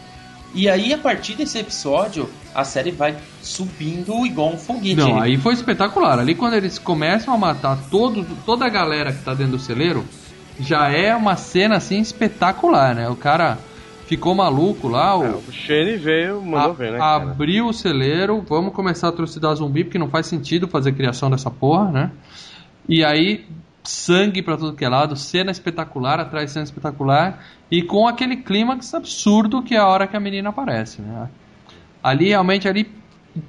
[0.54, 4.96] E aí, a partir desse episódio, a série vai subindo igual um foguete.
[4.96, 6.18] Não, aí foi espetacular.
[6.18, 10.04] Ali quando eles começam a matar todo, toda a galera que tá dentro do celeiro,
[10.60, 13.08] já é uma cena assim espetacular, né?
[13.10, 13.60] O cara
[14.10, 17.32] ficou maluco lá, o, O Shane veio, mandou A- ver, né, cara?
[17.32, 21.52] abriu o celeiro, vamos começar a trucidar zumbi, porque não faz sentido fazer criação dessa
[21.52, 22.12] porra, né?
[22.88, 23.46] E aí,
[23.84, 28.96] sangue pra tudo que é lado, cena espetacular, atrás cena espetacular, e com aquele clímax
[28.96, 31.30] absurdo que é a hora que a menina aparece, né?
[32.04, 32.90] Ali, realmente, ali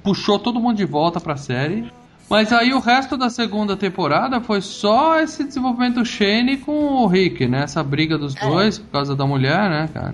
[0.03, 1.91] puxou todo mundo de volta pra série.
[2.29, 7.07] Mas aí o resto da segunda temporada foi só esse desenvolvimento do Shane com o
[7.07, 7.63] Rick, né?
[7.63, 10.13] Essa briga dos dois por causa da mulher, né, cara?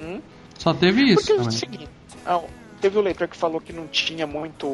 [0.00, 0.20] Uhum.
[0.58, 1.88] Só teve isso Porque é o seguinte,
[2.84, 4.66] teve o leitor que falou que não tinha muito,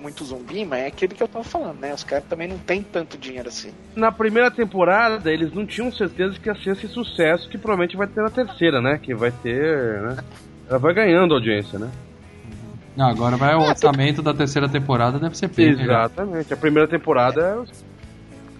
[0.00, 1.94] muito zumbi, mas é aquele que eu tava falando, né?
[1.94, 3.70] Os caras também não tem tanto dinheiro assim.
[3.94, 8.08] Na primeira temporada, eles não tinham certeza que ia ser esse sucesso que provavelmente vai
[8.08, 8.98] ter na terceira, né?
[9.00, 10.16] Que vai ter, né?
[10.68, 11.88] Ela vai ganhando audiência, né?
[12.96, 15.82] Não, agora vai o orçamento da terceira temporada, deve ser melhor.
[15.82, 16.52] Exatamente.
[16.52, 17.91] A primeira temporada é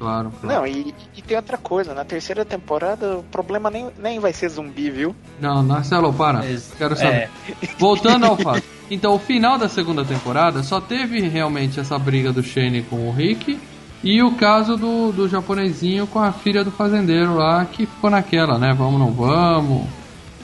[0.02, 0.56] Claro, claro.
[0.58, 4.48] Não, e, e tem outra coisa, na terceira temporada o problema nem, nem vai ser
[4.48, 5.14] zumbi, viu?
[5.40, 6.38] Não, Marcelo, para.
[6.38, 7.12] Mas- Quero saber.
[7.12, 7.28] É,
[7.78, 8.64] Voltando ao fato.
[8.90, 13.12] Então, o final da segunda temporada só teve realmente essa briga do Shane com o
[13.12, 13.56] Rick
[14.02, 18.58] e o caso do, do japonesinho com a filha do fazendeiro lá, que ficou naquela,
[18.58, 18.74] né?
[18.76, 19.82] Vamos, não vamos.
[19.82, 19.88] O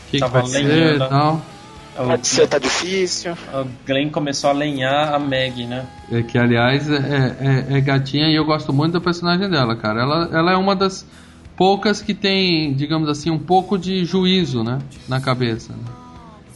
[0.08, 1.42] que, que vai ser e tal.
[2.06, 3.32] Pode ser, tá difícil.
[3.52, 5.84] o Glenn começou a lenhar a Meg, né?
[6.12, 10.00] É, que, aliás, é, é- é gatinha e eu gosto muito da personagem dela, cara.
[10.02, 11.04] Ela, ela é uma das
[11.56, 14.78] poucas que tem, digamos assim, um pouco de juízo, né?
[15.08, 15.72] Na cabeça.
[15.72, 15.78] né?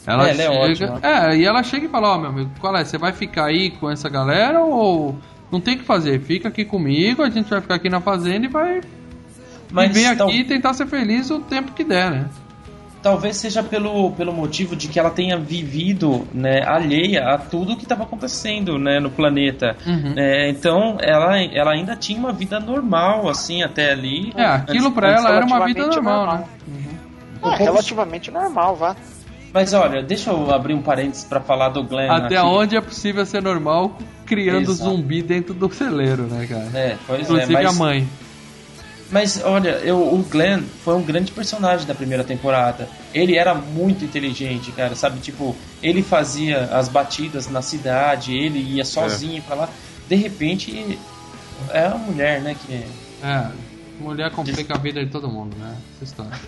[0.06, 1.00] Ela, É, ela é chega, ótima.
[1.08, 2.84] é, e ela chega e fala, ó, meu amigo, qual é?
[2.84, 5.16] Você vai ficar aí com essa galera ou
[5.50, 6.20] não tem o que fazer?
[6.20, 8.80] Fica aqui comigo, a gente vai ficar aqui na fazenda e vai
[9.70, 12.26] Mas viver tal- aqui e tentar ser feliz o tempo que der, né?
[13.02, 17.82] Talvez seja pelo, pelo motivo de que ela tenha vivido né, alheia a tudo que
[17.82, 19.76] estava acontecendo né, no planeta.
[19.84, 20.14] Uhum.
[20.16, 24.32] É, então ela, ela ainda tinha uma vida normal, assim, até ali.
[24.36, 26.38] É, aquilo antes ela era uma vida normal, normal.
[26.38, 26.82] né?
[27.42, 28.96] Ah, relativamente normal, vá.
[29.52, 32.10] Mas olha, deixa eu abrir um parênteses pra falar do Glenn.
[32.10, 32.46] Até aqui.
[32.46, 34.90] onde é possível ser normal criando Exato.
[34.90, 36.70] zumbi dentro do celeiro, né, cara?
[36.72, 38.08] É, pois é, Inclusive mas, a mãe.
[39.12, 42.88] Mas olha, eu, o Glenn foi um grande personagem da primeira temporada.
[43.12, 45.20] Ele era muito inteligente, cara, sabe?
[45.20, 49.68] Tipo, ele fazia as batidas na cidade, ele ia sozinho pra lá.
[50.08, 50.98] De repente,
[51.70, 52.84] é a mulher, né, que
[53.22, 53.50] É,
[54.00, 55.76] mulher complica a vida de todo mundo, né?
[55.94, 56.40] Essa história.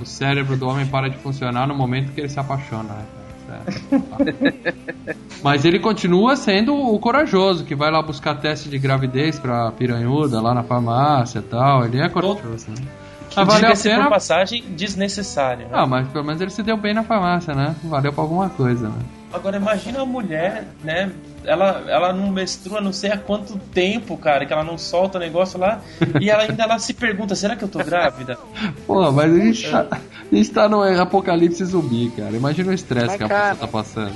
[0.00, 3.04] O cérebro do homem para de funcionar no momento que ele se apaixona, né?
[3.14, 3.27] cara?
[5.42, 10.40] Mas ele continua sendo o corajoso, que vai lá buscar teste de gravidez pra piranhuda
[10.40, 11.84] lá na farmácia e tal.
[11.84, 12.86] Ele é corajoso, né?
[13.30, 14.10] que valeu a diga-se por pena.
[14.10, 15.66] passagem desnecessária.
[15.66, 15.72] né?
[15.72, 17.74] Ah, mas pelo menos ele se deu bem na farmácia, né?
[17.84, 18.98] Valeu pra alguma coisa, né?
[19.32, 21.12] Agora imagina a mulher, né?
[21.44, 25.20] Ela, ela não menstrua não sei há quanto tempo, cara, que ela não solta o
[25.20, 25.80] negócio lá.
[26.20, 28.38] e ela ainda ela se pergunta, será que eu tô grávida?
[28.86, 32.34] Pô, mas a gente, tá, a gente tá no apocalipse zumbi, cara.
[32.34, 34.14] Imagina o estresse que a cara, pessoa tá passando.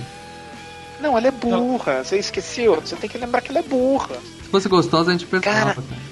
[1.00, 2.04] Não, ela é burra.
[2.04, 2.80] Você esqueceu?
[2.80, 4.16] Você tem que lembrar que ela é burra.
[4.42, 6.11] Se fosse gostosa, a gente pensava, Cara, cara.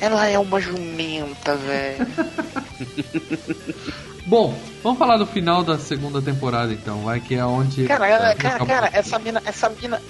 [0.00, 2.06] Ela é uma jumenta, velho.
[4.26, 7.86] Bom, vamos falar do final da segunda temporada então, vai que é onde.
[7.86, 8.66] Cara, ela- cara, acabou.
[8.66, 10.02] cara, essa mina, essa mina.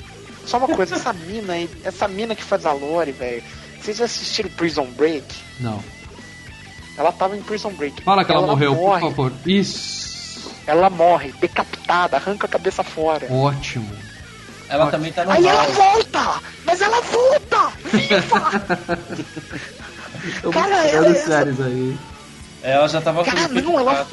[0.44, 3.42] Só uma coisa, essa mina aí, essa mina que faz a Lore, velho.
[3.80, 5.24] Vocês já assistiram Prison Break?
[5.60, 5.82] Não.
[6.96, 8.02] Ela tava em Prison Break.
[8.02, 9.32] Fala que ela, morreu, morre, por favor.
[9.44, 10.50] Isso.
[10.66, 13.26] Ela morre, decapitada, arranca a cabeça fora.
[13.30, 13.90] Ótimo.
[14.68, 16.40] Ela também tá no Aí ela volta!
[16.64, 17.72] Mas ela volta!
[17.84, 18.66] Viva!
[20.42, 21.96] Eu Cara, ela- séries aí.
[22.62, 24.06] Ela já tava Cara, não, ela-.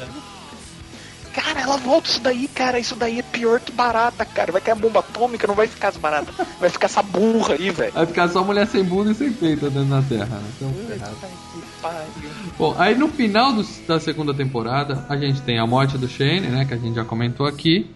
[1.32, 2.78] Cara, ela volta isso daí, cara.
[2.78, 4.52] Isso daí é pior que barata, cara.
[4.52, 6.32] Vai ter a bomba atômica, não vai ficar as baratas.
[6.60, 7.92] Vai ficar essa burra aí, velho.
[7.92, 10.48] Vai ficar só mulher sem bunda e sem peito andando na Terra, né?
[10.56, 10.72] Então.
[12.56, 16.46] Bom, aí no final do- da segunda temporada, a gente tem a morte do Shane,
[16.46, 16.64] né?
[16.64, 17.90] Que a gente já comentou aqui.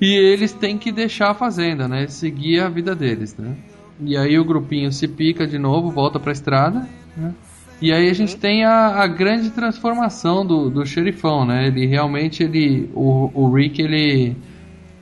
[0.00, 2.06] E eles têm que deixar a fazenda, né?
[2.08, 3.54] Seguir a vida deles, né?
[4.00, 6.86] E aí o grupinho se pica de novo, volta pra estrada,
[7.16, 7.34] né?
[7.80, 11.66] E aí a gente tem a, a grande transformação do, do xerifão, né?
[11.66, 14.36] Ele realmente, ele, o, o Rick, ele,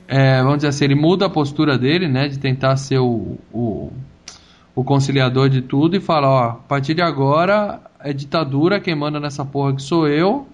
[0.07, 2.27] é, vamos dizer assim, ele muda a postura dele, né?
[2.27, 3.91] De tentar ser o, o,
[4.75, 9.19] o conciliador de tudo e fala, ó, a partir de agora é ditadura, quem manda
[9.19, 10.47] nessa porra que sou eu.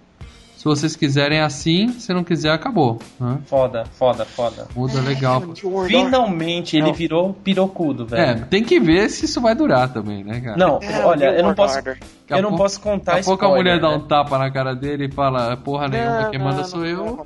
[0.59, 2.99] Se vocês quiserem assim, se não quiser, acabou.
[3.17, 3.37] né?
[3.45, 4.67] Foda, foda, foda.
[4.75, 5.41] Muda legal.
[5.87, 6.93] Finalmente ele Não.
[6.93, 8.45] virou pirocudo, É, velho.
[8.47, 10.57] tem que ver se isso vai durar também, né, cara?
[10.57, 11.97] Não, É, olha, eu não posso, Order.
[11.97, 13.95] Daqui a eu não pouco- posso contar Daqui a pouco a mulher dá né?
[13.95, 17.25] um tapa na cara dele e fala, porra nenhuma, quem manda sou eu.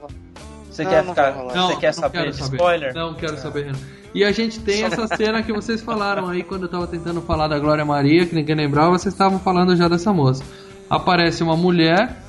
[0.69, 1.31] Você Não, quer não ficar.
[1.35, 2.55] Não, você quer não saber saber.
[2.55, 2.93] spoiler?
[2.93, 3.71] Não quero saber.
[4.13, 7.47] E a gente tem essa cena que vocês falaram aí quando eu tava tentando falar
[7.47, 10.43] da Glória Maria, que ninguém lembrava, vocês estavam falando já dessa moça.
[10.87, 12.22] Aparece uma mulher,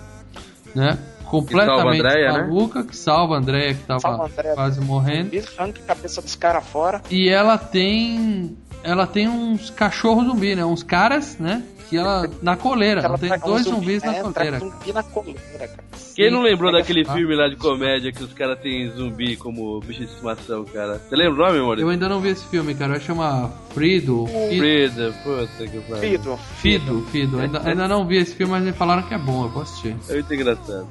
[0.75, 0.99] né?
[1.25, 2.43] Completamente Andréia, né?
[2.43, 4.55] maluca, que salva a Andréia, que tava Salva Andréia.
[4.55, 5.31] quase morrendo.
[5.57, 7.03] Arranca a cabeça dos caras fora.
[7.11, 8.57] E ela tem.
[8.83, 10.65] Ela tem uns cachorros zumbi, né?
[10.65, 11.63] Uns caras, né?
[11.95, 12.29] Que ela.
[12.43, 13.01] Na coleira.
[13.01, 14.57] Ela, tem dois zumbi, zumbis na é, coleira.
[14.57, 15.85] um zumbi na coleira, cara.
[16.15, 20.01] Quem não lembrou daquele filme lá de comédia que os caras têm zumbi como bicho
[20.01, 20.99] de estimação, cara?
[20.99, 21.79] Você lembra o nome, amor?
[21.79, 22.99] Eu ainda não vi esse filme, cara.
[23.01, 24.27] Chama Frido.
[24.27, 24.59] Fido.
[24.59, 26.01] Frida, puta que pariu.
[26.01, 26.37] Fido.
[26.61, 27.41] Fido, Fido.
[27.41, 29.45] Ainda, ainda não vi esse filme, mas me falaram que é bom.
[29.45, 29.97] Eu vou assistir.
[30.09, 30.89] É muito engraçado.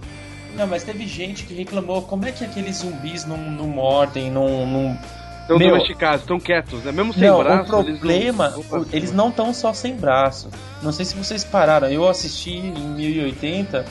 [0.55, 4.67] Não, mas teve gente que reclamou como é que aqueles zumbis não, não mordem, não.
[4.67, 4.97] não...
[5.43, 6.91] Estão Meu- domesticados, estão quietos, né?
[6.91, 8.53] Mesmo sem Não, braço, o problema,
[8.91, 10.49] eles não estão só sem braço.
[10.81, 13.85] Não sei se vocês pararam, eu assisti em 1080,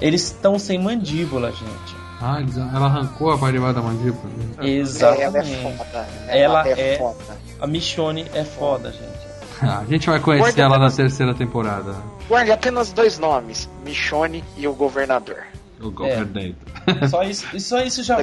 [0.00, 1.96] eles estão sem mandíbula, gente.
[2.20, 2.38] Ah,
[2.72, 4.30] ela arrancou a parte de baixo da mandíbula.
[4.58, 5.56] Ela é Exatamente.
[5.62, 6.06] foda.
[6.28, 7.36] Ela é- foda.
[7.60, 9.22] A Michonne é foda, gente.
[9.60, 11.94] Ah, a gente vai conhecer Guarda ela na apenas- terceira temporada.
[12.28, 15.44] Guarde apenas dois nomes: Michonne e o governador.
[15.80, 16.54] O Governator.
[17.10, 18.22] Só isso, só isso já The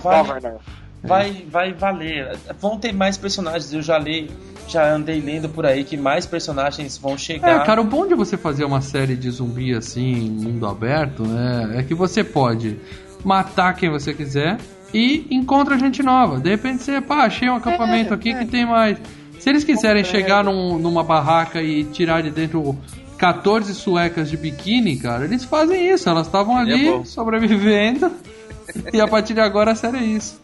[1.03, 2.37] vai, vai, valer.
[2.59, 4.29] Vão ter mais personagens, eu já li,
[4.67, 7.61] já andei lendo por aí que mais personagens vão chegar.
[7.61, 11.23] É, cara, o bom de você fazer uma série de zumbi assim, em mundo aberto,
[11.23, 12.77] né, é que você pode
[13.23, 14.57] matar quem você quiser
[14.93, 16.39] e encontra gente nova.
[16.39, 18.97] De repente você, pá, achei um acampamento aqui que tem mais.
[19.39, 22.77] Se eles quiserem chegar num- numa barraca e tirar de dentro
[23.17, 26.09] 14 suecas de biquíni, cara, eles fazem isso.
[26.09, 27.05] Elas estavam ali bom.
[27.05, 28.11] sobrevivendo.
[28.93, 30.39] e a partir de agora a série é isso.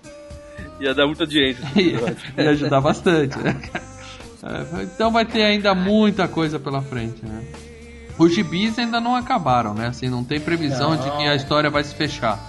[0.80, 1.63] Ia dar muita audiência.
[1.76, 3.55] Ia, ia ajudar bastante, né?
[4.43, 7.43] É, então vai ter ainda muita coisa pela frente, né?
[8.17, 9.88] Os gibis ainda não acabaram, né?
[9.88, 10.97] Assim, não tem previsão Não.
[10.97, 12.39] de que a história vai se fechar.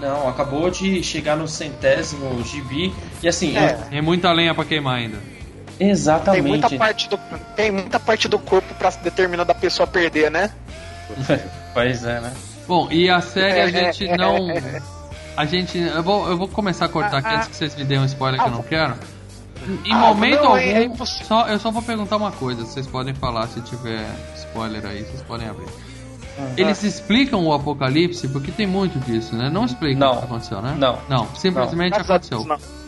[0.00, 2.92] Não, acabou de chegar no centésimo gibi.
[3.22, 3.72] E assim, É.
[3.88, 5.16] Tem muita lenha pra queimar ainda.
[5.16, 5.22] eu-
[5.78, 6.42] Tem exatamente.
[6.46, 7.18] muita, parte do,
[7.54, 10.50] tem muita parte do corpo pra determinar da pessoa perder, né?
[11.72, 12.32] pois é, né?
[12.66, 14.36] Bom, e a série a É, gente é, não.
[15.36, 15.78] é, A gente.
[15.78, 18.40] Eu vou, eu vou começar a cortar aqui antes que vocês me deem um spoiler
[18.40, 18.94] que eu não quero.
[19.84, 21.26] Em Ah, momento não, é- é algum, impossível.
[21.26, 24.06] só, eu só vou perguntar uma coisa, vocês podem falar se tiver
[24.36, 25.66] spoiler aí, vocês podem abrir.
[26.56, 29.48] Eles explicam o apocalipse porque tem muito disso, né?
[29.50, 30.14] Não explicam Não.
[30.16, 30.76] o que aconteceu, né?
[30.78, 30.98] Não.
[31.08, 32.44] Não, simplesmente a aconteceu.
[32.44, 32.86] Deus, não.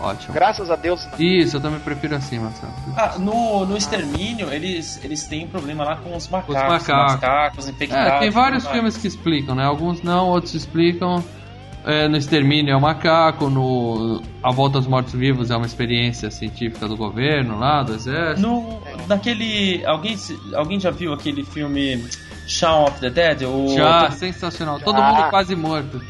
[0.00, 0.34] Ótimo.
[0.34, 1.18] Graças a Deus, não.
[1.18, 2.72] Isso, eu também prefiro assim, Marcelo.
[2.96, 6.54] Ah, no, no extermínio, eles, eles têm problema lá com os macacos.
[6.54, 7.14] macacos.
[7.14, 8.12] macacos infectados.
[8.12, 9.64] É, tem vários filmes que explicam, né?
[9.64, 11.22] Alguns não, outros explicam.
[11.84, 16.88] É, no Extermínio é o macaco, no A Volta aos Mortos-Vivos é uma experiência científica
[16.88, 18.40] do governo lá, do exército.
[18.40, 19.84] No, naquele.
[19.84, 20.16] Alguém,
[20.54, 22.02] alguém já viu aquele filme
[22.46, 23.42] Shaun of the Dead?
[23.42, 24.80] O, Já, sensacional.
[24.80, 26.00] Todo mundo quase morto.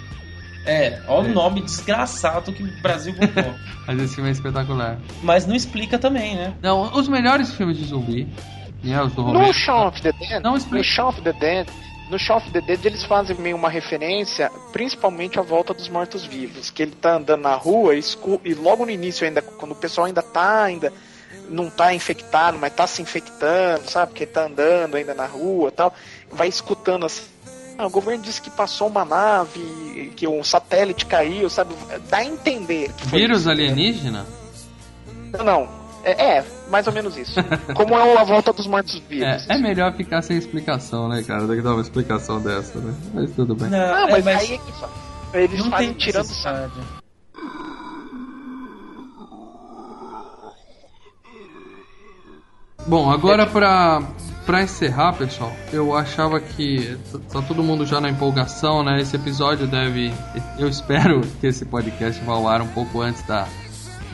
[0.66, 1.30] É, olha É.
[1.30, 3.54] o nome desgraçado que o Brasil botou.
[3.86, 4.98] Mas esse filme é espetacular.
[5.22, 6.54] Mas não explica também, né?
[6.62, 8.26] Não, os melhores filmes de zumbi,
[8.82, 9.52] né, os do No.
[9.52, 10.78] Shaun of the Dead, Não explica.
[10.78, 11.66] no Shaun of the Dead,
[12.10, 16.70] no Shaun of the Dead eles fazem meio uma referência, principalmente à volta dos mortos-vivos,
[16.70, 18.02] que ele tá andando na rua e,
[18.44, 20.92] e logo no início ainda, quando o pessoal ainda tá ainda
[21.48, 24.12] não tá infectado, mas tá se infectando, sabe?
[24.12, 25.92] Porque ele tá andando ainda na rua, e tal,
[26.30, 27.34] vai escutando assim
[27.76, 31.74] ah, o governo disse que passou uma nave, que um satélite caiu, sabe?
[32.08, 32.92] Dá a entender.
[32.92, 34.26] que foi Vírus isso, alienígena?
[35.32, 35.83] Não, não.
[36.04, 37.34] É, é, mais ou menos isso.
[37.74, 39.48] Como é a volta dos mortos-vivos.
[39.48, 41.46] É, é melhor ficar sem explicação, né, cara?
[41.46, 42.94] Do que dar uma explicação dessa, né?
[43.14, 43.70] Mas tudo bem.
[43.70, 44.88] Não, Não, é, mas, mas aí é que fa-
[45.32, 46.72] eles não fazem tem tirando necessidade.
[52.86, 54.02] Bom, agora pra,
[54.44, 56.98] pra encerrar, pessoal, eu achava que
[57.32, 59.00] tá todo mundo já na empolgação, né?
[59.00, 60.12] Esse episódio deve.
[60.58, 63.48] Eu espero que esse podcast vá ao ar um pouco antes da,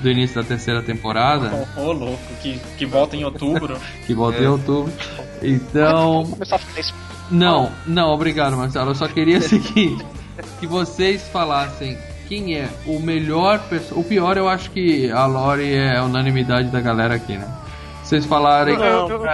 [0.01, 3.79] do início da terceira temporada, Ô, louco, que, que volta em outubro.
[4.07, 4.93] que volta em outubro.
[5.43, 6.27] Então.
[6.31, 6.95] começar a fazer isso.
[7.31, 8.91] Não, não, obrigado, Marcelo.
[8.91, 10.05] Eu só queria o seguinte:
[10.59, 11.97] que vocês falassem
[12.29, 13.61] quem é o melhor
[13.93, 17.49] O pior, eu acho que a Lore é a unanimidade da galera aqui, né?
[18.03, 18.77] Vocês falarem.
[18.77, 19.29] Não, eu-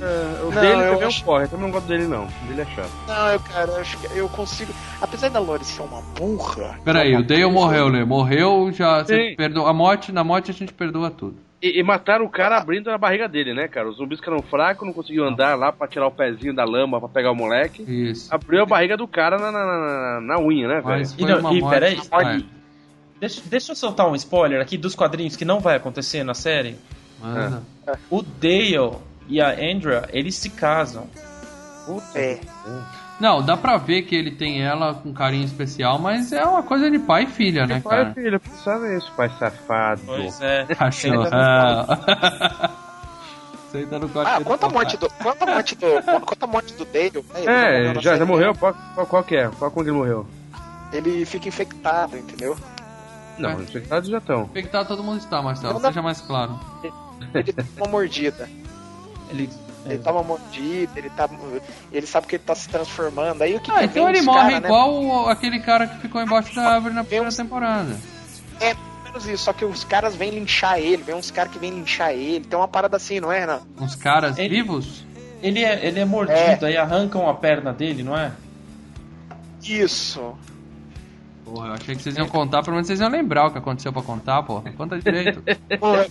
[0.00, 2.24] é, o Não, dele eu também é acho- porre, eu também não gosto dele não.
[2.24, 2.90] O dele é chato.
[3.08, 4.72] Não, eu, cara, eu acho que eu consigo.
[5.00, 6.78] Apesar da Lori ser uma burra.
[6.84, 8.04] Peraí, uma o Dale morreu, né?
[8.04, 9.04] Morreu, já.
[9.36, 9.70] Perdoa.
[9.70, 11.36] A morte, na morte a gente perdoa tudo.
[11.62, 13.88] E, e mataram o cara abrindo a barriga dele, né, cara?
[13.88, 17.08] Os zumbis ficaram fracos, não conseguiam andar lá pra tirar o pezinho da lama pra
[17.08, 17.82] pegar o moleque.
[17.82, 18.32] Isso.
[18.32, 21.06] Abriu a barriga do cara na, na, na, na unha, né, velho?
[21.16, 22.38] E não, e peraí, Ah,
[23.18, 26.76] Deixa, deixa eu soltar um spoiler aqui dos quadrinhos que não vai acontecer na série.
[27.18, 27.62] manda.
[28.10, 28.90] O Dale
[29.28, 31.06] e a Andrea, eles se casam.
[32.14, 32.38] É.
[33.20, 36.90] Não, dá pra ver que ele tem ela com carinho especial, mas é uma coisa
[36.90, 38.14] de pai e filha, né, pai, cara?
[38.14, 40.02] filho, sabe isso, pai safado.
[40.04, 40.66] Pois é.
[43.74, 44.28] No quarto.
[44.28, 45.10] Ah, quanto a morte do.
[45.10, 45.86] Quanto a morte do.
[46.24, 48.54] Quanto a morte do Dale, né, É, já, já morreu?
[48.54, 49.50] Qual, qual, qual que é?
[49.58, 50.26] Qual quando ele morreu?
[50.92, 52.56] Ele fica infectado, entendeu?
[53.38, 53.54] Não, É.
[53.54, 54.44] infectados já estão.
[54.44, 55.74] Infectado todo mundo está, Marcelo.
[55.74, 56.58] Não Seja mais claro.
[57.34, 58.48] Ele tem uma mordida.
[59.30, 59.50] Ele,
[59.84, 61.28] Ele tava mordido, ele tá.
[61.92, 63.42] Ele sabe que ele tá se transformando.
[63.42, 64.66] Aí o que Ah, que então vem ele morre cara, né?
[64.68, 67.96] igual o- aquele cara que ficou embaixo da árvore na primeira uns- temporada.
[68.60, 68.74] É,
[69.04, 69.44] menos isso.
[69.44, 72.44] Só que os caras vêm linchar ele, vem uns caras que vêm linchar ele.
[72.44, 73.60] Tem uma parada assim, não é, Renan?
[73.80, 75.04] Uns caras Ele- vivos?
[75.40, 78.32] ele, é, ele é mordido, aí arrancam a perna dele, não é?
[79.62, 80.34] Isso.
[81.44, 83.92] Porra, eu achei que vocês iam contar, pelo menos vocês iam lembrar o que aconteceu
[83.92, 84.72] pra contar, porra.
[84.72, 85.42] Conta direito.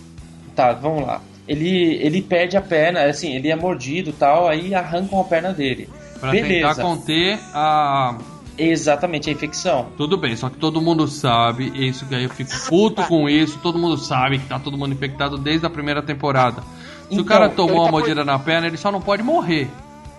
[0.56, 1.20] Tá, vamos lá.
[1.48, 5.52] Ele, ele perde a perna, assim, ele é mordido e tal, aí arrancam a perna
[5.52, 5.88] dele.
[6.18, 6.68] Pra Beleza.
[6.68, 8.16] tentar conter a.
[8.58, 9.88] Exatamente, a infecção.
[9.98, 13.58] Tudo bem, só que todo mundo sabe, isso que aí eu fico puto com isso,
[13.62, 16.62] todo mundo sabe que tá todo mundo infectado desde a primeira temporada.
[16.62, 19.22] Se o Então, cara tomou ele uma tá mordida na perna, ele só não pode
[19.22, 19.68] morrer.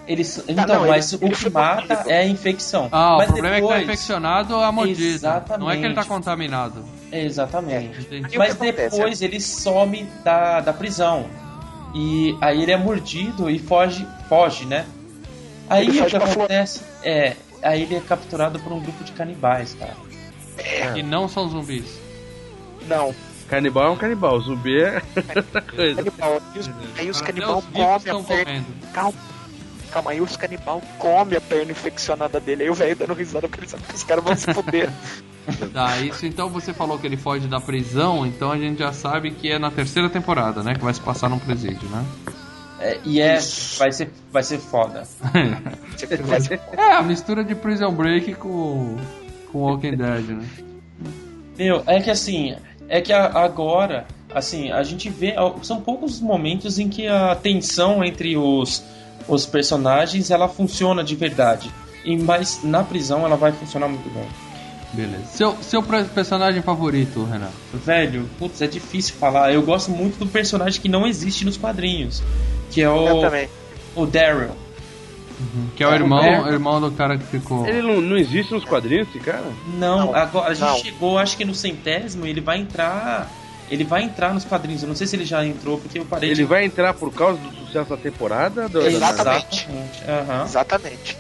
[0.08, 2.88] Ele, então, não, ele- mas ele o que mata é a infecção.
[2.92, 5.44] Ah, mas o problema é que tá depois- infeccionado a mordida.
[5.60, 6.08] Não é que ele tá Exatamente.
[6.08, 6.86] contaminado.
[7.12, 8.04] Exatamente.
[8.30, 11.26] Que Mas depois ele some da, da prisão.
[11.96, 14.86] E aí ele é mordido e foge, foge, né?
[15.70, 17.36] Aí Ele o que acontece é.
[17.64, 19.96] Aí ele é capturado por um grupo de canibais, cara.
[20.96, 22.00] E não são zumbis.
[22.88, 23.14] Não,
[23.50, 25.02] Canibal é um canibal, zumbi é
[25.36, 25.96] outra coisa.
[26.04, 26.42] canibal.
[26.56, 28.46] E os- aí os canibal vivos comem a perna.
[28.46, 28.66] comendo.
[29.92, 30.12] Calma.
[30.12, 32.64] Aí os canibal comem a perna infeccionada dele.
[32.64, 34.90] Aí o velho dando risada porque ele sabe que os caras vão se foder.
[35.72, 39.32] Tá, isso então você falou que ele foge da prisão, então a gente já sabe
[39.32, 40.74] que é na terceira temporada, né?
[40.76, 42.06] Que vai se passar num presídio, né?
[42.82, 43.40] É, e é.
[43.78, 45.04] Vai ser, vai ser foda.
[46.78, 48.98] É, a mistura de Prison Break com,
[49.52, 50.46] com Walking Dead, né?
[51.58, 52.56] Meu, é que assim,
[52.88, 55.34] é que a- agora, assim, a gente vê.
[55.64, 58.84] São poucos os momentos em que a tensão entre os,
[59.28, 61.72] os personagens ela funciona de verdade.
[62.06, 64.28] E, mas na prisão ela vai funcionar muito bem.
[64.94, 65.26] Beleza.
[65.34, 67.52] Seu, seu personagem favorito, Renato?
[67.74, 69.52] Velho, putz, é difícil falar.
[69.54, 72.24] Eu gosto muito do personagem que não existe nos quadrinhos.
[72.72, 73.50] Que é Eu o, também.
[73.96, 74.52] o Daryl.
[75.76, 76.52] Que é o É, irmão, é.
[76.52, 77.68] irmão do cara que ficou.
[77.68, 79.44] Ele não, não existe nos quadrinhos, esse cara?
[79.78, 80.78] Não, Não, agora a gente não.
[80.80, 83.30] chegou, acho que no centésimo, ele vai entrar.
[83.70, 84.82] Ele vai entrar nos quadrinhos.
[84.84, 86.44] Eu não sei se ele já entrou, porque eu parei Ele de.
[86.46, 88.70] vai entrar por causa do sucesso da temporada?
[88.70, 89.68] Do, Exatamente.
[89.70, 90.04] Exatamente.
[90.08, 90.44] Aham.
[90.44, 91.18] Exatamente.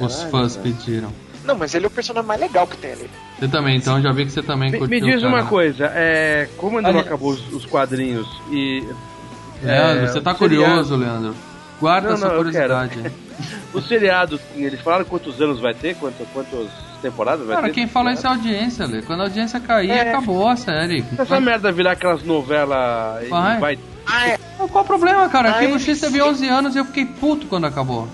[0.00, 1.12] Os fãs pediram.
[1.44, 3.10] Não, mas ele é o personagem mais legal que tem ali.
[3.38, 4.98] Você também, então já vi que você também Me, curtiu.
[5.00, 5.28] me diz cara.
[5.34, 8.82] uma coisa, é, como ainda não acabou os, os quadrinhos e.
[9.62, 11.34] Leandro, é, você tá o seriado- curioso, Leandro.
[11.80, 12.98] Guarda Não, sua não, eu curiosidade.
[13.74, 15.96] O seriado, eles falaram quantos anos vai ter?
[15.96, 16.68] Quanto, quantas
[16.98, 19.02] temporadas vai Cara, quem fala isso é a audiência, Lê.
[19.02, 20.08] Quando a audiência cair, É.
[20.10, 21.02] acabou a série.
[21.02, 23.58] Se essa merda virar aquelas novelas Vai.
[23.58, 23.78] vai.
[24.06, 24.38] Ah, é.
[24.70, 25.50] Qual o problema, cara?
[25.50, 26.22] Aqui no X teve sim.
[26.22, 28.08] 11 anos e eu fiquei puto quando acabou.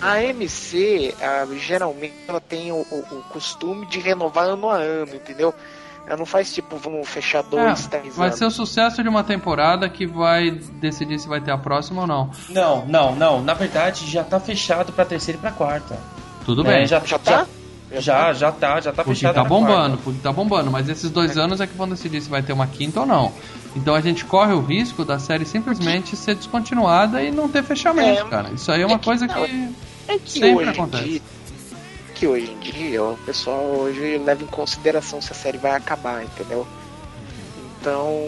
[0.00, 5.14] A MC, ah, geralmente, ela tem o, o- o costume de renovar ano a ano,
[5.14, 5.52] entendeu?
[6.06, 8.38] Ela não faz tipo, vamos fechar dois, É, três vai anos.
[8.38, 12.06] ser o sucesso de uma temporada que vai decidir se vai ter a próxima ou
[12.06, 12.30] não.
[12.48, 13.42] Não, não, não.
[13.42, 15.98] Na verdade, já tá fechado pra terceira e pra quarta.
[16.44, 16.86] Tudo É, bem.
[16.86, 17.30] já, Já tá?
[17.38, 17.46] Já,
[18.00, 19.34] já tá, já tá Porque fechado.
[19.34, 22.28] tá pra bombando, porque tá bombando, mas esses dois anos é que vão decidir se
[22.28, 23.32] vai ter uma quinta ou não.
[23.74, 28.22] Então a gente corre o risco da série simplesmente ser descontinuada e não ter fechamento,
[28.22, 28.50] É, cara.
[28.50, 29.70] Isso aí é uma é que coisa não, que.
[30.08, 31.04] É que Sempre acontece.
[31.04, 31.20] dia.
[32.14, 36.22] Que hoje em dia o pessoal hoje leva em consideração se a série vai acabar,
[36.24, 36.66] entendeu?
[37.86, 38.18] Então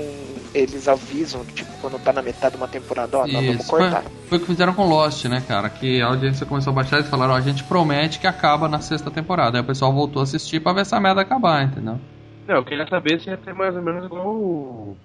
[0.55, 3.81] eles avisam, tipo, quando tá na metade de uma temporada, ó, nós vamos Isso, foi,
[3.81, 4.05] cortar.
[4.29, 5.69] foi o que fizeram com Lost, né, cara?
[5.69, 8.81] Que a audiência começou a baixar e falaram, ó, a gente promete que acaba na
[8.81, 9.59] sexta temporada.
[9.59, 11.99] Aí o pessoal voltou a assistir pra ver essa merda acabar, entendeu?
[12.47, 14.97] Não, eu queria saber se ia ter mais ou menos igual o,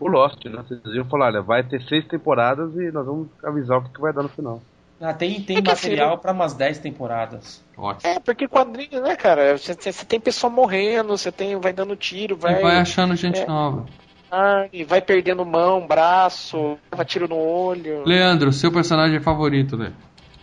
[0.00, 0.64] o Lost, né?
[0.66, 4.00] Vocês iam falar, olha, vai ter seis temporadas e nós vamos avisar o que, que
[4.00, 4.62] vai dar no final.
[5.00, 7.64] Ah, tem tem É assim, material pra umas 10 temporadas.
[7.76, 8.12] Ótimo.
[8.12, 9.56] É, porque quadrinho, né, cara?
[9.56, 12.58] Você, você- tem pessoa morrendo, você tem, vai dando tiro, vai.
[12.58, 13.46] E vai achando gente é.
[13.46, 13.86] nova.
[14.30, 18.02] carne, vai perdendo mão, braço, leva tiro no olho.
[18.04, 19.92] Leandro, seu personagem favorito, Lê?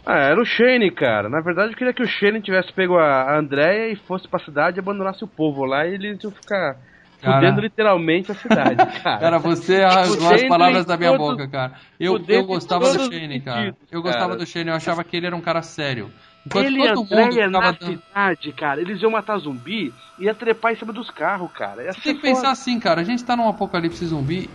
[0.05, 1.27] Ah, era o Shane, cara.
[1.29, 4.39] Na verdade, eu queria que o Shane tivesse pego a a Andrea e fosse pra
[4.39, 6.77] cidade e abandonasse o povo lá e eles iam ficar
[7.25, 7.39] Cara.
[7.41, 9.19] fudendo literalmente a cidade, cara.
[9.19, 11.73] Cara, você arrancou as Fudendo palavras da minha todos- boca, cara.
[11.99, 13.75] Eu, eu gostava do Shane, cara.
[13.91, 14.37] Eu gostava cara.
[14.39, 16.11] do Shane, eu achava que ele era um cara sério.
[16.45, 17.85] Enquanto Ele todo mundo na dando...
[17.85, 21.83] cidade, cara, eles iam matar zumbi e ia trepar em cima dos carros, cara.
[21.83, 24.47] Ia Você tem que pensar assim, cara, a gente tá num apocalipse zumbi,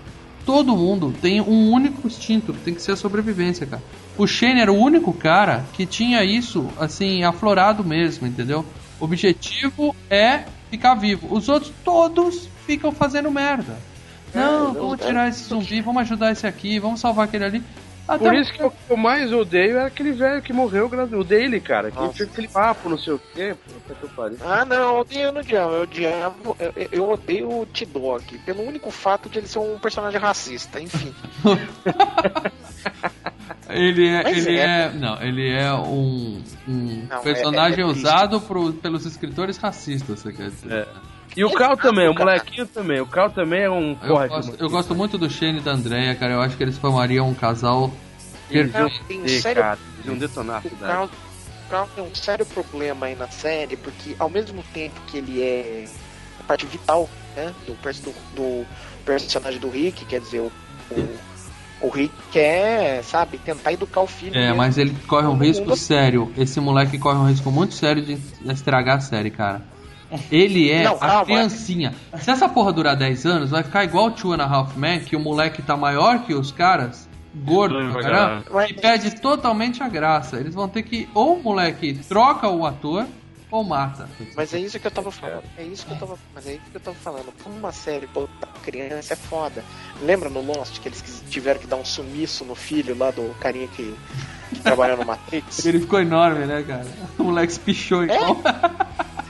[0.47, 3.83] todo mundo tem um único instinto, que tem que ser a sobrevivência, cara.
[4.17, 8.65] O Shane era o único cara que tinha isso, assim, aflorado mesmo, entendeu?
[9.01, 11.27] O objetivo é ficar vivo.
[11.35, 13.77] Os outros todos ficam fazendo merda.
[14.33, 15.07] Não, não, vamos é.
[15.07, 17.63] tirar esse zumbi, vamos ajudar esse aqui, vamos salvar aquele ali.
[18.07, 21.25] Até Por isso que eu, que eu mais odeio é aquele velho que morreu, o
[21.25, 21.91] dele, cara.
[21.91, 22.13] Que Nossa.
[22.15, 23.55] tinha aquele papo, não sei o quê.
[23.55, 24.37] Puta que pariu.
[24.45, 25.73] Ah, não, eu odeio no diabo.
[25.75, 30.19] Eu, odiavo, eu, eu odeio o T-Dog, pelo único fato de ele ser um personagem
[30.21, 31.15] racista, enfim.
[33.69, 34.63] Ele é, Mas ele é.
[34.63, 40.19] é, não, ele é um, um Não, personagem é- é usado pro- pelos escritores racistas,
[40.21, 40.73] você quer dizer?
[40.73, 40.89] É.
[41.37, 43.01] E o Cal também, o molequinho também.
[43.01, 46.15] O Cal também é um Eu gosto, eu gosto muito do Shane e da Andrea,
[46.15, 46.33] cara.
[46.35, 47.91] Eu acho que eles formariam um casal
[48.49, 49.05] perfeito.
[49.07, 49.79] Tem fuder, sério- cara.
[50.05, 55.01] Iam detonar O Crown tem um sério problema aí na série, porque ao mesmo tempo
[55.07, 55.87] que ele é
[56.41, 58.67] a parte vital né, do, do, do
[59.05, 60.51] personagem do Rick, quer dizer, o,
[60.91, 61.19] o,
[61.83, 64.35] o Rick quer, sabe, tentar educar o filho.
[64.35, 64.57] É, mesmo.
[64.57, 66.33] mas ele corre um risco mundo- sério.
[66.37, 68.19] Esse moleque corre um risco muito sério de
[68.51, 69.63] estragar a série, cara.
[70.31, 71.95] Ele é Não, a criancinha.
[72.21, 75.01] Se essa porra durar 10 anos, vai ficar igual o Two and a Half Men,
[75.01, 79.89] que o moleque tá maior que os caras, gordo pra caramba, e perde totalmente a
[79.89, 80.37] graça.
[80.39, 83.07] Eles vão ter que, ou o moleque troca o ator,
[83.51, 84.09] ou mata.
[84.37, 85.43] Mas é isso que eu tava falando.
[85.59, 86.19] É isso que eu tava.
[86.35, 87.33] Mas é isso que eu tava falando.
[87.43, 89.65] Como uma série botar criança é foda.
[90.03, 93.67] Lembra no Lost que eles tiveram que dar um sumiço no filho lá do carinha
[93.69, 93.95] que,
[94.55, 95.65] que trabalhou no Matrix?
[95.67, 96.87] Ele ficou enorme, né, cara?
[97.19, 98.37] O moleque se pichou igual.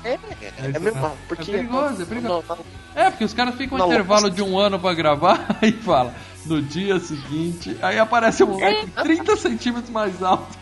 [0.05, 0.19] É, é,
[0.75, 1.13] é mesmo.
[1.29, 2.45] Porque É perigoso, é perigoso.
[2.49, 2.65] Não, não,
[2.95, 6.15] É, porque os caras ficam um Não, intervalo de um ano pra gravar e fala
[6.47, 10.57] no dia seguinte, aí aparece um moleque 30 centímetros mais alto.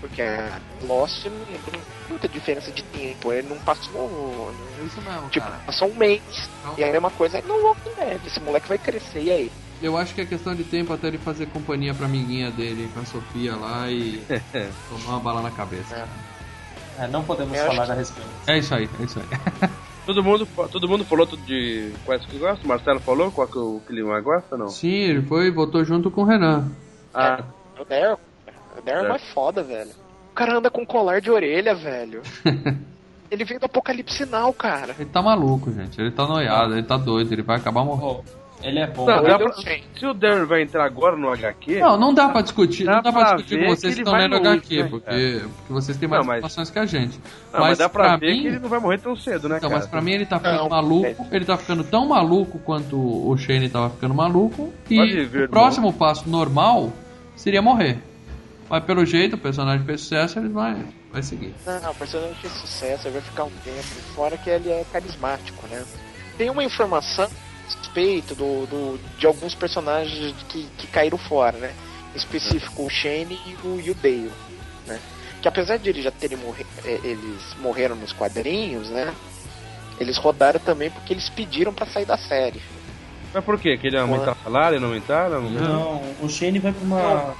[0.00, 3.32] porque a Lost não tem muita diferença de tempo.
[3.32, 4.52] Ele não passou.
[4.80, 5.60] É isso mesmo, Tipo, cara.
[5.66, 6.22] passou um mês.
[6.64, 6.74] Não.
[6.78, 8.20] E aí é uma coisa no Walking Dead.
[8.24, 9.52] Esse moleque vai crescer, e aí?
[9.82, 13.00] Eu acho que é questão de tempo até ele fazer companhia pra amiguinha dele, com
[13.00, 14.22] a Sofia lá e
[14.90, 15.94] tomar uma bala na cabeça.
[16.98, 17.04] É.
[17.04, 18.28] É, não podemos Eu falar que- a respeito.
[18.46, 19.70] É isso aí, é isso aí.
[20.06, 22.64] Todo mundo, todo mundo falou tudo de quais que gosta?
[22.64, 24.68] O Marcelo falou qual que o mais gosta não?
[24.68, 26.68] Sim, ele foi e votou junto com o Renan.
[27.14, 27.44] Ah,
[27.78, 28.18] O Daryl.
[28.76, 29.08] O Daryl é É.
[29.08, 29.90] mais foda, velho.
[30.32, 32.22] O cara anda com colar de orelha, velho.
[33.30, 34.96] Ele veio do Apocalipse Now, cara.
[34.98, 36.00] Ele tá maluco, gente.
[36.00, 38.24] Ele tá noiado, ele tá doido, ele vai acabar morrendo.
[38.26, 39.06] Oh, ele é bom.
[39.06, 42.28] Não, Não, pra- não se o Darren vai entrar agora no HQ, Não, não dá
[42.28, 44.82] pra discutir, Dá não dá pra pra discutir com vocês que estão lendo longe, HQ,
[44.82, 47.18] né, porque, porque vocês têm mais Não, mas- informações que a gente.
[47.52, 49.56] não, mas, dá pra, pra ver mim, que ele não vai morrer tão cedo, né,
[49.58, 49.80] Então, cara?
[49.82, 53.36] mas pra mim ele tá ficando Não, maluco, ele tá ficando tão maluco quanto o
[53.36, 56.92] Shane tava ficando maluco, e ver, o próximo passo normal
[57.36, 57.98] seria morrer.
[58.68, 60.76] Mas pelo jeito, o personagem fez sucesso, ele vai,
[61.12, 61.52] vai seguir.
[61.66, 63.82] Não, o personagem fez sucesso, ele vai ficar um tempo.
[64.14, 65.82] Fora que ele é carismático, né?
[66.38, 67.28] Tem uma informação
[67.76, 71.72] respeito do, do- de alguns personagens que, que caíram fora, né?
[72.14, 74.30] Em específico, o Shane e o, e o Dale,
[74.86, 74.98] né?
[75.40, 79.12] Que apesar de eles já terem morre, eh, eles morreram nos quadrinhos, né?
[79.98, 82.60] Eles rodaram também porque eles pediram pra sair da série.
[83.32, 83.76] Mas por quê?
[83.78, 85.42] Que ele ia aumentar o salário, não aumentaram?
[85.42, 85.68] Não.
[85.68, 87.34] Não, o Shane vai pra uma.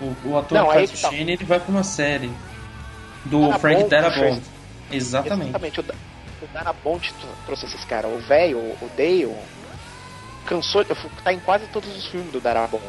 [0.00, 1.10] O, o ator Não, que faz o tá.
[1.10, 2.30] Shane ele vai pra uma série.
[3.24, 4.18] Do Darabont, Frank Darabont.
[4.20, 4.42] fez.
[4.92, 5.48] Exatamente.
[5.48, 5.80] Exatamente.
[5.80, 5.84] O,
[6.42, 8.12] o Darabont tr- trouxe esses caras.
[8.12, 9.34] O velho, o Dale,
[10.46, 10.84] cansou.
[11.22, 12.82] Tá em quase todos os filmes do Darabont.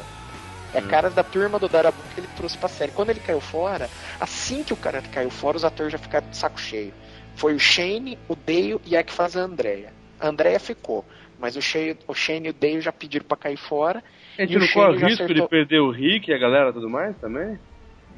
[0.74, 2.92] É caras da turma do Darabont que ele trouxe pra série.
[2.92, 3.90] Quando ele caiu fora,
[4.20, 6.94] assim que o cara caiu fora, os atores já ficaram de saco cheio.
[7.36, 9.94] Foi o Shane, o Dale e a que faz a Andrea.
[10.20, 11.06] A Andrea ficou.
[11.40, 14.04] Mas o Shane, o Shane e o Dale já pediram pra cair fora.
[14.38, 16.70] A gente E o não corre risco acertou- de perder o Rick e a galera
[16.70, 17.58] e tudo mais também?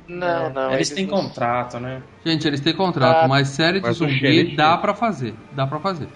[0.07, 0.71] Não, não.
[0.71, 2.01] É, Eles têm não- contrato, né?
[2.25, 5.33] Gente, eles têm contrato, Ah, mas série de mas o zumbi dá pra fazer.
[5.51, 6.07] Dá pra fazer.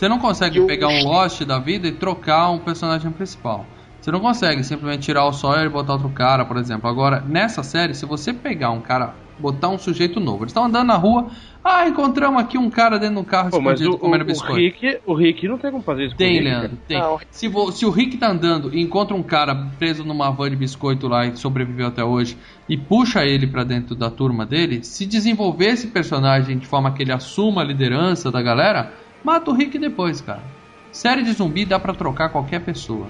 [0.00, 3.66] Você não consegue E o pegar um Lost da vida e trocar um personagem principal.
[4.00, 6.88] Você não consegue simplesmente tirar o Sawyer e botar outro cara, por exemplo.
[6.88, 10.86] Agora, nessa série, se você pegar um cara, botar um sujeito novo, eles estão andando
[10.86, 11.26] na rua,
[11.62, 14.26] ah, encontramos aqui um cara dentro de um carro Pô, escondido o, o, comendo o
[14.26, 14.54] biscoito.
[14.56, 16.98] Rick, o Rick não tem como fazer isso com o Tem, Leandro, tem.
[17.30, 20.56] Se, vo- se o Rick tá andando e encontra um cara preso numa van de
[20.56, 25.04] biscoito lá e sobreviveu até hoje e puxa ele pra dentro da turma dele, se
[25.04, 28.94] desenvolver esse personagem de forma que ele assuma a liderança da galera,
[29.24, 30.40] mata o Rick depois, cara.
[30.92, 33.06] Série de zumbi dá pra trocar qualquer pessoa.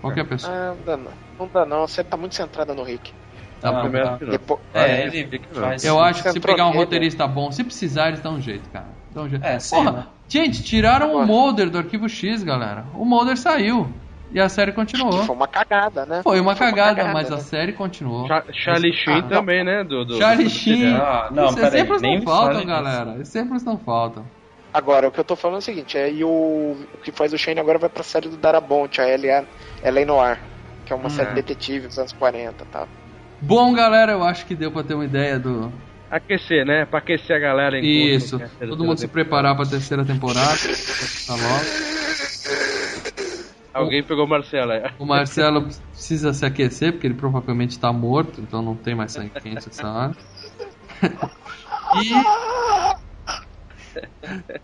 [0.00, 0.52] Qualquer pessoa.
[0.54, 1.10] Ah, não dá não.
[1.38, 1.86] Não dá não.
[1.86, 3.12] Você tá muito centrada no Rick.
[3.60, 4.18] Pra- tá.
[4.20, 4.30] não.
[4.30, 5.84] Depois, Ah, É, Rick ele faz.
[5.84, 8.88] Eu acho que se pegar um roteirista bom, se precisar, eles dão um jeito, cara.
[9.14, 9.42] Dão um jeito.
[9.44, 10.06] É, sei Porra, lá.
[10.28, 11.26] gente, tiraram o Agora.
[11.26, 12.84] Mulder do arquivo X, galera.
[12.94, 13.88] O Mulder saiu.
[14.30, 15.20] E a série continuou.
[15.20, 16.20] que foi uma cagada, né?
[16.24, 17.36] Foi uma cagada, mas né?
[17.36, 18.26] a série continuou.
[18.26, 19.28] Cha- Charlie Sheen Ah, não.
[19.28, 19.84] também, né?
[19.84, 20.92] Do, do, Charlie Sheen.
[20.96, 23.16] Ah, não, peraí, exemplos nem não faltam, galera.
[23.20, 24.26] Exemplos não faltam.
[24.74, 27.32] Agora, o que eu tô falando é o seguinte, é, e o, o que faz
[27.32, 29.46] o Shane agora vai pra série do Darabont, a L.A.
[29.84, 30.04] L.A.
[30.04, 30.40] Noir,
[30.84, 31.34] que é uma Hum, série é.
[31.34, 32.88] de detetive dos anos 40 e tal.
[33.40, 35.70] Bom, galera, eu acho que deu pra ter uma ideia do.
[36.10, 36.84] Aquecer, né?
[36.86, 38.38] Pra aquecer a galera enquanto Isso.
[38.38, 40.44] quer ter- Todo mundo se preparar pra terceira temporada.
[41.26, 41.64] Tá logo.
[43.72, 44.82] Alguém pegou o Marcelo aí.
[44.98, 49.30] O Marcelo precisa se aquecer, porque ele provavelmente tá morto, então não tem mais sangue
[49.40, 50.16] quente essa hora.
[51.96, 52.10] E.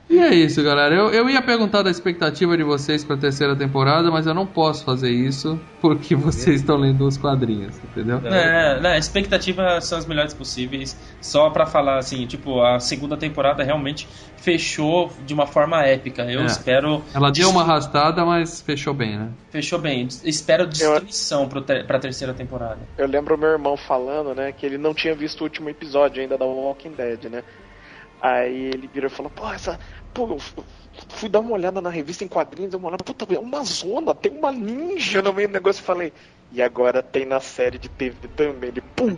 [0.09, 0.95] E é isso, galera.
[0.95, 4.85] Eu, eu ia perguntar da expectativa de vocês pra terceira temporada, mas eu não posso
[4.85, 8.19] fazer isso porque vocês estão lendo os quadrinhos, entendeu?
[8.25, 10.97] É, né, a expectativa são as melhores possíveis.
[11.21, 16.23] Só pra falar assim, tipo, a segunda temporada realmente fechou de uma forma épica.
[16.25, 16.47] Eu É.
[16.47, 17.03] espero.
[17.15, 19.29] Ela deu uma arrastada, mas fechou bem, né?
[19.51, 20.09] Fechou bem.
[20.25, 22.79] Espero destruição pro ter, pra terceira temporada.
[22.97, 26.37] Eu lembro meu irmão falando, né, que ele não tinha visto o último episódio ainda
[26.39, 27.43] da Walking Dead, né?
[28.21, 29.79] Aí ele virou e falou, pô, essa.
[30.13, 30.65] Pô, eu fu-
[31.09, 34.15] fui dar uma olhada na revista em quadrinhos, eu uma olhada, puta, é uma zona,
[34.15, 35.81] tem uma ninja no meio do negócio.
[35.81, 36.13] Eu falei,
[36.53, 38.69] e agora tem na série de TV também.
[38.69, 39.17] Ele, pum!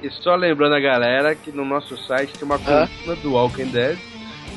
[0.00, 3.98] E só lembrando a galera que no nosso site tem uma coluna do Walking Dead,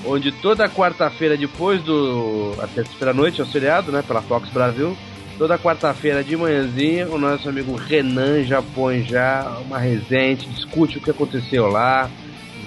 [0.06, 2.56] onde toda quarta-feira, depois do.
[2.62, 4.04] a terça-feira à noite, é o seriado, né?
[4.06, 4.96] Pela Fox Brasil.
[5.38, 11.02] Toda quarta-feira de manhãzinha, o nosso amigo Renan já põe já uma resenha, discute o
[11.02, 12.10] que aconteceu lá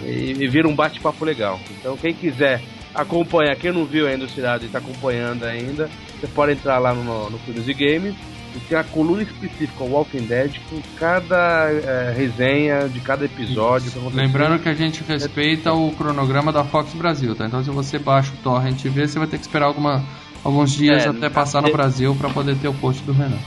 [0.05, 1.61] e, e vira um bate-papo legal.
[1.71, 2.63] Então quem quiser
[2.95, 5.89] acompanhar, quem não viu ainda o seriado e está acompanhando ainda,
[6.19, 8.15] você pode entrar lá no, no e Games
[8.57, 13.91] e tem a coluna específica Walking Dead com cada eh, resenha de cada episódio.
[13.91, 14.17] que.
[14.17, 17.47] Lembrando que a gente respeita o cronograma da Fox Brasil, tá?
[17.47, 20.03] Então se você baixa o torrent e vê, você vai ter que esperar alguma,
[20.43, 23.39] alguns dias É, até passar no é- Brasil pra poder ter o post do Renan.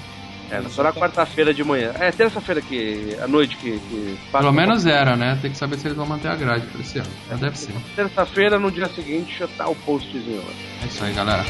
[0.51, 1.93] É, só na quarta-feira de manhã.
[1.97, 3.15] É, terça-feira que.
[3.21, 3.79] à noite que.
[3.79, 5.39] que Pelo menos era, né?
[5.41, 7.09] Tem que saber se eles vão manter a grade pra esse ano.
[7.29, 7.73] Já deve ser.
[7.95, 10.53] Terça-feira, no dia seguinte, já tá o postzinho lá.
[10.83, 11.43] É isso aí, galera.